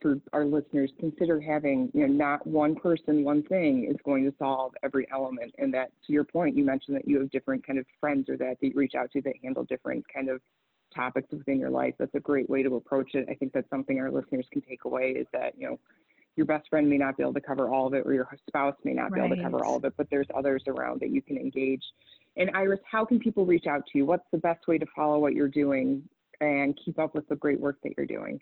for 0.00 0.20
our 0.32 0.44
listeners, 0.44 0.92
consider 0.98 1.40
having, 1.40 1.90
you 1.92 2.06
know, 2.06 2.12
not 2.12 2.46
one 2.46 2.74
person, 2.74 3.24
one 3.24 3.42
thing 3.42 3.84
is 3.90 3.96
going 4.04 4.24
to 4.24 4.32
solve 4.38 4.72
every 4.82 5.06
element. 5.12 5.52
And 5.58 5.74
that, 5.74 5.90
to 6.06 6.12
your 6.12 6.24
point, 6.24 6.56
you 6.56 6.64
mentioned 6.64 6.96
that 6.96 7.08
you 7.08 7.18
have 7.18 7.30
different 7.30 7.66
kind 7.66 7.78
of 7.78 7.84
friends 7.98 8.28
or 8.28 8.36
that, 8.38 8.58
that 8.60 8.66
you 8.66 8.72
reach 8.74 8.94
out 8.94 9.10
to 9.12 9.22
that 9.22 9.34
handle 9.42 9.64
different 9.64 10.04
kind 10.12 10.30
of 10.30 10.40
topics 10.94 11.28
within 11.32 11.58
your 11.58 11.70
life. 11.70 11.94
That's 11.98 12.14
a 12.14 12.20
great 12.20 12.48
way 12.48 12.62
to 12.62 12.76
approach 12.76 13.14
it. 13.14 13.26
I 13.30 13.34
think 13.34 13.52
that's 13.52 13.68
something 13.70 13.98
our 13.98 14.10
listeners 14.10 14.46
can 14.52 14.62
take 14.62 14.84
away 14.84 15.10
is 15.10 15.26
that, 15.32 15.54
you 15.58 15.68
know, 15.68 15.78
your 16.36 16.46
best 16.46 16.68
friend 16.68 16.88
may 16.88 16.96
not 16.96 17.16
be 17.16 17.22
able 17.22 17.34
to 17.34 17.40
cover 17.40 17.68
all 17.68 17.86
of 17.86 17.94
it 17.94 18.06
or 18.06 18.14
your 18.14 18.28
spouse 18.46 18.76
may 18.84 18.94
not 18.94 19.12
be 19.12 19.20
able 19.20 19.36
to 19.36 19.42
cover 19.42 19.64
all 19.64 19.76
of 19.76 19.84
it, 19.84 19.94
but 19.96 20.08
there's 20.10 20.28
others 20.34 20.62
around 20.68 21.00
that 21.00 21.10
you 21.10 21.20
can 21.20 21.36
engage. 21.36 21.82
And 22.36 22.50
Iris, 22.54 22.80
how 22.90 23.04
can 23.04 23.18
people 23.18 23.44
reach 23.44 23.66
out 23.66 23.84
to 23.86 23.98
you? 23.98 24.06
What's 24.06 24.26
the 24.32 24.38
best 24.38 24.66
way 24.68 24.78
to 24.78 24.86
follow 24.94 25.18
what 25.18 25.34
you're 25.34 25.48
doing 25.48 26.02
and 26.40 26.78
keep 26.82 26.98
up 26.98 27.14
with 27.14 27.28
the 27.28 27.36
great 27.36 27.60
work 27.60 27.78
that 27.82 27.92
you're 27.96 28.06
doing? 28.06 28.40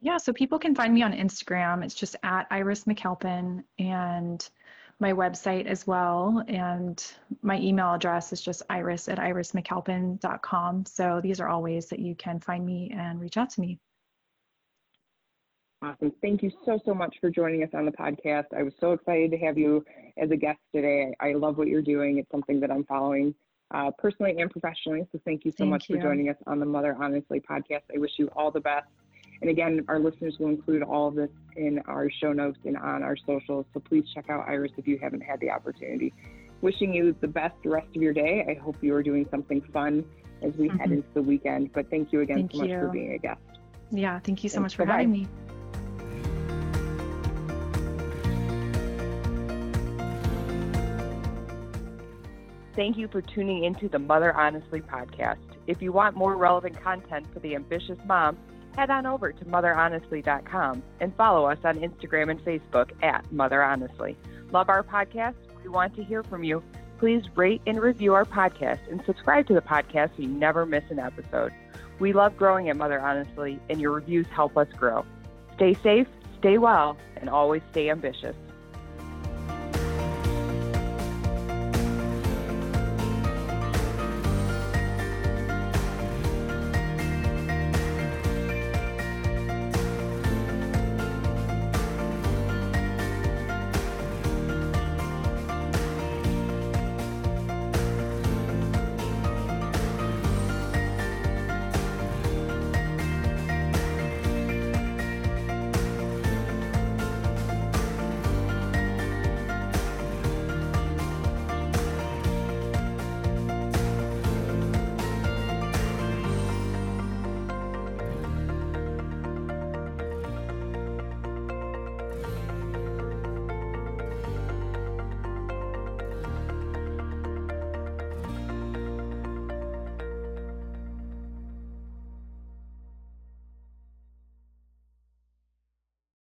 Yeah, 0.00 0.18
so 0.18 0.32
people 0.32 0.58
can 0.58 0.74
find 0.74 0.94
me 0.94 1.02
on 1.02 1.12
Instagram. 1.12 1.84
It's 1.84 1.94
just 1.94 2.16
at 2.22 2.46
Iris 2.50 2.84
McAlpin 2.84 3.64
and 3.78 4.48
my 4.98 5.12
website 5.12 5.66
as 5.66 5.86
well. 5.86 6.42
And 6.48 7.04
my 7.42 7.58
email 7.58 7.92
address 7.94 8.32
is 8.32 8.40
just 8.40 8.62
iris 8.70 9.08
at 9.08 9.18
irismcalpin.com. 9.18 10.86
So 10.86 11.20
these 11.22 11.40
are 11.40 11.48
all 11.48 11.62
ways 11.62 11.86
that 11.86 11.98
you 11.98 12.14
can 12.14 12.40
find 12.40 12.64
me 12.64 12.92
and 12.96 13.20
reach 13.20 13.36
out 13.36 13.50
to 13.50 13.60
me. 13.60 13.78
Awesome. 15.82 16.12
Thank 16.22 16.42
you 16.42 16.50
so, 16.64 16.80
so 16.84 16.94
much 16.94 17.16
for 17.20 17.30
joining 17.30 17.62
us 17.62 17.68
on 17.74 17.84
the 17.84 17.92
podcast. 17.92 18.46
I 18.56 18.62
was 18.62 18.72
so 18.80 18.92
excited 18.92 19.30
to 19.32 19.36
have 19.38 19.58
you 19.58 19.84
as 20.16 20.30
a 20.30 20.36
guest 20.36 20.58
today. 20.74 21.14
I 21.20 21.34
love 21.34 21.58
what 21.58 21.68
you're 21.68 21.82
doing. 21.82 22.18
It's 22.18 22.30
something 22.30 22.60
that 22.60 22.70
I'm 22.70 22.84
following 22.84 23.34
uh, 23.74 23.90
personally 23.98 24.36
and 24.38 24.50
professionally. 24.50 25.06
So 25.12 25.20
thank 25.24 25.44
you 25.44 25.50
so 25.50 25.58
thank 25.58 25.70
much 25.70 25.86
you. 25.88 25.96
for 25.96 26.02
joining 26.02 26.30
us 26.30 26.36
on 26.46 26.60
the 26.60 26.66
Mother 26.66 26.96
Honestly 26.98 27.40
podcast. 27.40 27.82
I 27.94 27.98
wish 27.98 28.12
you 28.18 28.28
all 28.34 28.50
the 28.50 28.60
best. 28.60 28.86
And 29.40 29.50
again, 29.50 29.84
our 29.88 29.98
listeners 29.98 30.36
will 30.38 30.48
include 30.48 30.82
all 30.82 31.08
of 31.08 31.14
this 31.14 31.30
in 31.56 31.80
our 31.86 32.10
show 32.10 32.32
notes 32.32 32.58
and 32.64 32.76
on 32.76 33.02
our 33.02 33.16
socials. 33.16 33.66
So 33.74 33.80
please 33.80 34.04
check 34.14 34.30
out 34.30 34.48
Iris 34.48 34.72
if 34.76 34.86
you 34.86 34.98
haven't 34.98 35.22
had 35.22 35.40
the 35.40 35.50
opportunity. 35.50 36.14
Wishing 36.62 36.94
you 36.94 37.14
the 37.20 37.28
best 37.28 37.56
rest 37.64 37.88
of 37.94 38.02
your 38.02 38.14
day. 38.14 38.44
I 38.48 38.54
hope 38.54 38.76
you 38.80 38.94
are 38.94 39.02
doing 39.02 39.26
something 39.30 39.60
fun 39.72 40.04
as 40.42 40.54
we 40.56 40.68
mm-hmm. 40.68 40.78
head 40.78 40.92
into 40.92 41.08
the 41.14 41.22
weekend. 41.22 41.72
But 41.72 41.90
thank 41.90 42.12
you 42.12 42.20
again 42.20 42.48
thank 42.48 42.52
so 42.52 42.58
much 42.58 42.70
you. 42.70 42.80
for 42.80 42.88
being 42.88 43.12
a 43.12 43.18
guest. 43.18 43.40
Yeah, 43.90 44.18
thank 44.20 44.42
you 44.42 44.50
so 44.50 44.54
Thanks. 44.54 44.72
much 44.72 44.76
for 44.76 44.84
Bye-bye. 44.84 45.02
having 45.02 45.12
me. 45.12 45.28
Thank 52.74 52.98
you 52.98 53.08
for 53.08 53.22
tuning 53.22 53.64
into 53.64 53.88
the 53.88 53.98
Mother 53.98 54.36
Honestly 54.36 54.82
podcast. 54.82 55.38
If 55.66 55.80
you 55.80 55.92
want 55.92 56.14
more 56.14 56.36
relevant 56.36 56.78
content 56.82 57.26
for 57.32 57.40
the 57.40 57.54
ambitious 57.54 57.98
mom, 58.04 58.36
head 58.76 58.90
on 58.90 59.06
over 59.06 59.32
to 59.32 59.44
motherhonestly.com 59.46 60.82
and 61.00 61.16
follow 61.16 61.46
us 61.46 61.58
on 61.64 61.78
Instagram 61.78 62.30
and 62.30 62.40
Facebook 62.44 62.90
at 63.02 63.30
Mother 63.32 63.62
Honestly. 63.62 64.16
Love 64.52 64.68
our 64.68 64.82
podcast? 64.82 65.34
We 65.62 65.70
want 65.70 65.96
to 65.96 66.04
hear 66.04 66.22
from 66.22 66.44
you. 66.44 66.62
Please 66.98 67.24
rate 67.34 67.60
and 67.66 67.80
review 67.80 68.14
our 68.14 68.24
podcast 68.24 68.80
and 68.90 69.02
subscribe 69.04 69.46
to 69.48 69.54
the 69.54 69.60
podcast 69.60 70.16
so 70.16 70.22
you 70.22 70.28
never 70.28 70.64
miss 70.64 70.84
an 70.90 70.98
episode. 70.98 71.52
We 71.98 72.12
love 72.12 72.36
growing 72.36 72.68
at 72.68 72.76
Mother 72.76 73.00
Honestly, 73.00 73.58
and 73.68 73.80
your 73.80 73.92
reviews 73.92 74.26
help 74.28 74.56
us 74.56 74.68
grow. 74.76 75.04
Stay 75.54 75.74
safe, 75.82 76.06
stay 76.38 76.58
well, 76.58 76.96
and 77.16 77.28
always 77.30 77.62
stay 77.70 77.90
ambitious. 77.90 78.36